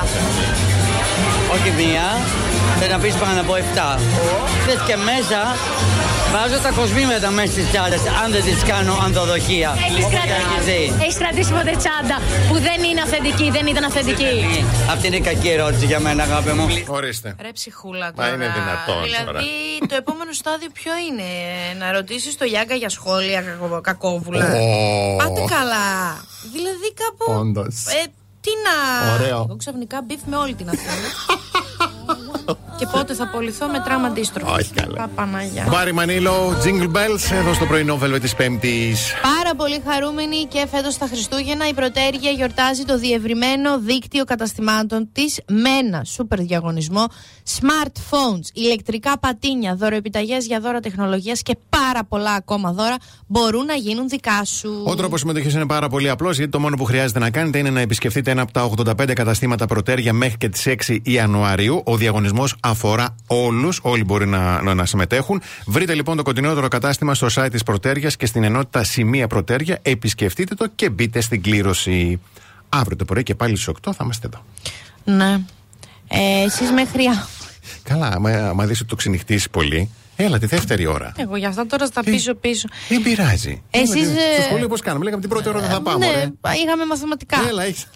Όχι 1.55 1.71
μία, 1.71 2.07
δεν 2.81 2.91
να 2.91 2.99
πεις 2.99 3.15
πάνω 3.15 3.41
από 3.41 3.55
7. 3.55 3.99
Θες 4.67 4.81
και 4.87 4.97
μέσα, 5.11 5.41
βάζω 6.33 6.59
τα 6.63 6.71
κοσμήματα 6.81 7.31
μέσα 7.31 7.53
στις 7.53 7.67
τσάντες, 7.71 8.01
αν 8.25 8.31
δεν 8.33 8.43
τις 8.43 8.63
κάνω 8.63 8.95
ανθοδοχεία. 9.05 9.71
Έχεις, 9.89 10.05
Όπως 10.05 10.13
κρατήσει, 10.21 10.47
έχεις 10.53 10.65
δει. 10.65 11.03
έχεις 11.05 11.17
κρατήσει 11.23 11.51
ποτέ 11.59 11.75
τσάντα 11.83 12.17
που 12.49 12.55
δεν 12.69 12.79
είναι 12.89 13.01
αυθεντική, 13.07 13.47
δεν 13.57 13.67
ήταν 13.67 13.85
αυθεντική. 13.85 14.33
Αυτή 14.93 15.07
είναι 15.07 15.17
η 15.17 15.21
κακή 15.31 15.49
ερώτηση 15.49 15.87
για 15.87 16.01
μένα, 16.01 16.23
αγάπη 16.23 16.51
μου. 16.59 16.67
Ορίστε. 16.99 17.29
Ρε 17.41 17.53
ψυχούλα 17.59 18.07
Μα 18.07 18.13
τώρα. 18.13 18.29
είναι 18.35 18.49
δυνατόν 18.59 19.03
Δηλαδή 19.05 19.25
τώρα. 19.25 19.41
το 19.91 19.95
επόμενο 20.03 20.33
στάδιο 20.33 20.69
ποιο 20.79 20.93
είναι, 21.07 21.29
να 21.81 21.93
ρωτήσεις 21.93 22.37
το 22.37 22.45
Γιάγκα 22.45 22.75
για 22.75 22.89
σχόλια 22.89 23.41
κακο- 23.43 23.81
κακόβουλα. 23.81 24.45
Ω. 24.47 25.17
Πάτε 25.21 25.41
καλά. 25.57 25.87
Δηλαδή 26.55 26.89
κάπου. 27.03 27.25
Όντως. 27.41 27.75
Ε, 28.45 28.51
τι 28.51 28.51
να. 28.65 29.13
Ωραίο. 29.15 29.45
Εγώ 29.49 29.57
ξαφνικά 29.57 30.03
μπιφ 30.03 30.21
με 30.27 30.37
όλη 30.37 30.55
την 30.55 30.69
Αθήνα. 30.69 30.93
Και 32.85 32.91
Και 32.91 32.97
πότε 32.99 33.15
θα 33.15 33.23
απολυθώ 33.23 33.67
με 33.67 33.81
τραύμα 33.85 34.07
αντίστροφο. 34.07 34.53
Όχι 34.53 34.73
καλά. 34.73 34.97
Παπαναγιά. 34.97 35.67
Μπάρι 35.71 35.93
Μανίλο, 35.93 36.57
Jingle 36.65 36.97
Bells, 36.97 37.33
εδώ 37.33 37.55
στο 37.55 37.67
πρωινό 37.67 37.99
Velvet 38.03 38.21
της 38.21 38.35
Πέμπτης. 38.35 39.13
Πάρα 39.23 39.55
πολύ 39.57 39.83
χαρούμενη 39.89 40.45
και 40.45 40.67
φέτος 40.71 40.99
τα 40.99 41.07
Χριστούγεννα 41.07 41.69
η 41.69 41.75
Πρωτέργεια 41.75 42.31
γιορτάζει 42.31 42.85
το 42.85 42.99
διευρυμένο 42.99 43.79
δίκτυο 43.81 44.25
καταστημάτων 44.25 45.09
της 45.13 45.41
Μένα. 45.49 46.05
Σούπερ 46.05 46.41
διαγωνισμό. 46.41 47.05
Smartphones, 47.61 48.47
ηλεκτρικά 48.53 49.19
πατίνια, 49.19 49.75
δωροεπιταγές 49.75 50.47
για 50.47 50.61
δώρα 50.61 50.81
τεχνολογίας 50.81 51.43
και 51.43 51.57
πάρα 51.69 52.05
πολλά 52.05 52.33
ακόμα 52.33 52.73
δώρα 52.73 52.97
μπορούν 53.27 53.65
να 53.65 53.75
γίνουν 53.75 54.09
δικά 54.09 54.45
σου. 54.45 54.83
Ο 54.87 54.95
τρόπος 54.95 55.21
συμμετοχής 55.21 55.55
είναι 55.55 55.67
πάρα 55.67 55.89
πολύ 55.89 56.09
απλός, 56.09 56.37
γιατί 56.37 56.51
το 56.51 56.61
μόνο 56.61 56.77
που 56.77 56.85
χρειάζεται 56.85 57.19
να 57.19 57.31
κάνετε 57.31 57.59
είναι 57.59 57.71
να 57.71 57.81
επισκεφτείτε 57.81 58.31
ένα 58.31 58.43
από 58.43 58.53
τα 58.53 58.63
85 58.63 59.13
καταστήματα 59.13 59.67
Πρωτέρια 59.67 60.13
μέχρι 60.13 60.37
και 60.37 60.49
τις 60.49 60.67
6 60.67 60.99
Ιανουαρίου. 61.03 61.83
Ο 61.85 61.97
διαγωνισμός 61.97 62.57
αφορά 62.75 63.15
όλους, 63.27 63.79
όλοι 63.83 64.05
μπορεί 64.05 64.27
να, 64.27 64.63
να, 64.63 64.75
να 64.75 64.87
συμμετέχουν. 64.87 65.43
Βρείτε 65.67 65.95
λοιπόν 65.95 66.17
το 66.17 66.23
κοντινότερο 66.23 66.69
κατάστημα 66.69 67.15
στο 67.15 67.27
site 67.35 67.49
της 67.51 67.63
Πρωτέρια 67.63 68.11
και 68.11 68.27
στην 68.27 68.45
ενότητα 68.45 68.85
Σημεία 68.85 69.27
Πρωτέρια. 69.27 69.79
Επισκεφτείτε 69.83 70.55
το 70.55 70.67
και 70.75 70.91
μπείτε 70.91 71.21
στην 71.21 71.43
κλήρωση. 71.43 72.21
Αύριο 72.69 72.97
το 72.97 73.05
πρωί 73.05 73.23
και 73.23 73.35
πάλι 73.35 73.57
στις 73.57 73.75
8 73.87 73.93
θα 73.93 73.97
είμαστε 74.03 74.27
εδώ. 74.33 74.45
Ναι. 75.17 75.39
Ε, 76.09 76.43
Εσείς 76.45 76.71
μέχρι. 76.71 77.05
α- 77.05 77.27
Καλά, 77.83 78.07
άμα, 78.15 78.31
άμα 78.31 78.65
δεις 78.67 78.81
ότι 78.81 78.89
το 78.89 78.95
ξενυχτήσει 78.97 79.51
πολύ, 79.51 79.91
έλα 80.17 80.39
τη 80.39 80.47
δεύτερη 80.47 80.87
ώρα. 80.87 81.13
Εγώ 81.17 81.37
για 81.37 81.49
αυτά 81.49 81.67
τώρα 81.67 81.87
στα 81.87 82.03
πίσω 82.03 82.35
πίσω. 82.35 82.69
Δεν 82.89 83.03
πειράζει. 83.03 83.63
Εσείς, 83.71 83.95
Είμαστε- 83.95 84.17
ε, 84.17 84.35
Στο 84.35 84.43
σχολείο 84.43 84.69
πώς 84.69 84.81
κάναμε, 84.81 85.05
λέγαμε 85.05 85.21
την 85.23 85.31
πρώτη 85.31 85.49
ώρα 85.49 85.61
δεν 85.61 85.71
θα 85.71 85.81
πάμε. 85.81 86.07
ναι, 86.07 86.13
ωραία. 86.13 86.55
είχαμε 86.65 86.87
μαθηματικά. 86.89 87.37
Έλα, 87.49 87.63
έχεις. 87.65 87.87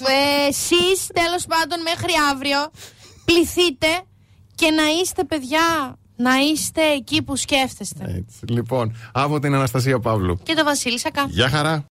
Ε, 0.00 0.48
Εσείς 0.48 1.06
τέλος 1.20 1.44
πάντων 1.48 1.78
μέχρι 1.82 2.12
αύριο 2.32 2.58
πληθείτε 3.26 3.86
και 4.54 4.70
να 4.70 4.82
είστε 5.00 5.24
παιδιά, 5.24 5.96
να 6.16 6.36
είστε 6.36 6.82
εκεί 6.82 7.22
που 7.22 7.36
σκέφτεστε. 7.36 8.04
Έτσι. 8.04 8.46
Λοιπόν, 8.46 8.96
από 9.12 9.38
την 9.40 9.54
Αναστασία 9.54 9.98
Παύλου. 10.00 10.38
Και 10.42 10.54
το 10.54 10.64
Βασίλη 10.64 10.98
Σακά. 10.98 11.26
Γεια 11.28 11.48
χαρά. 11.48 11.84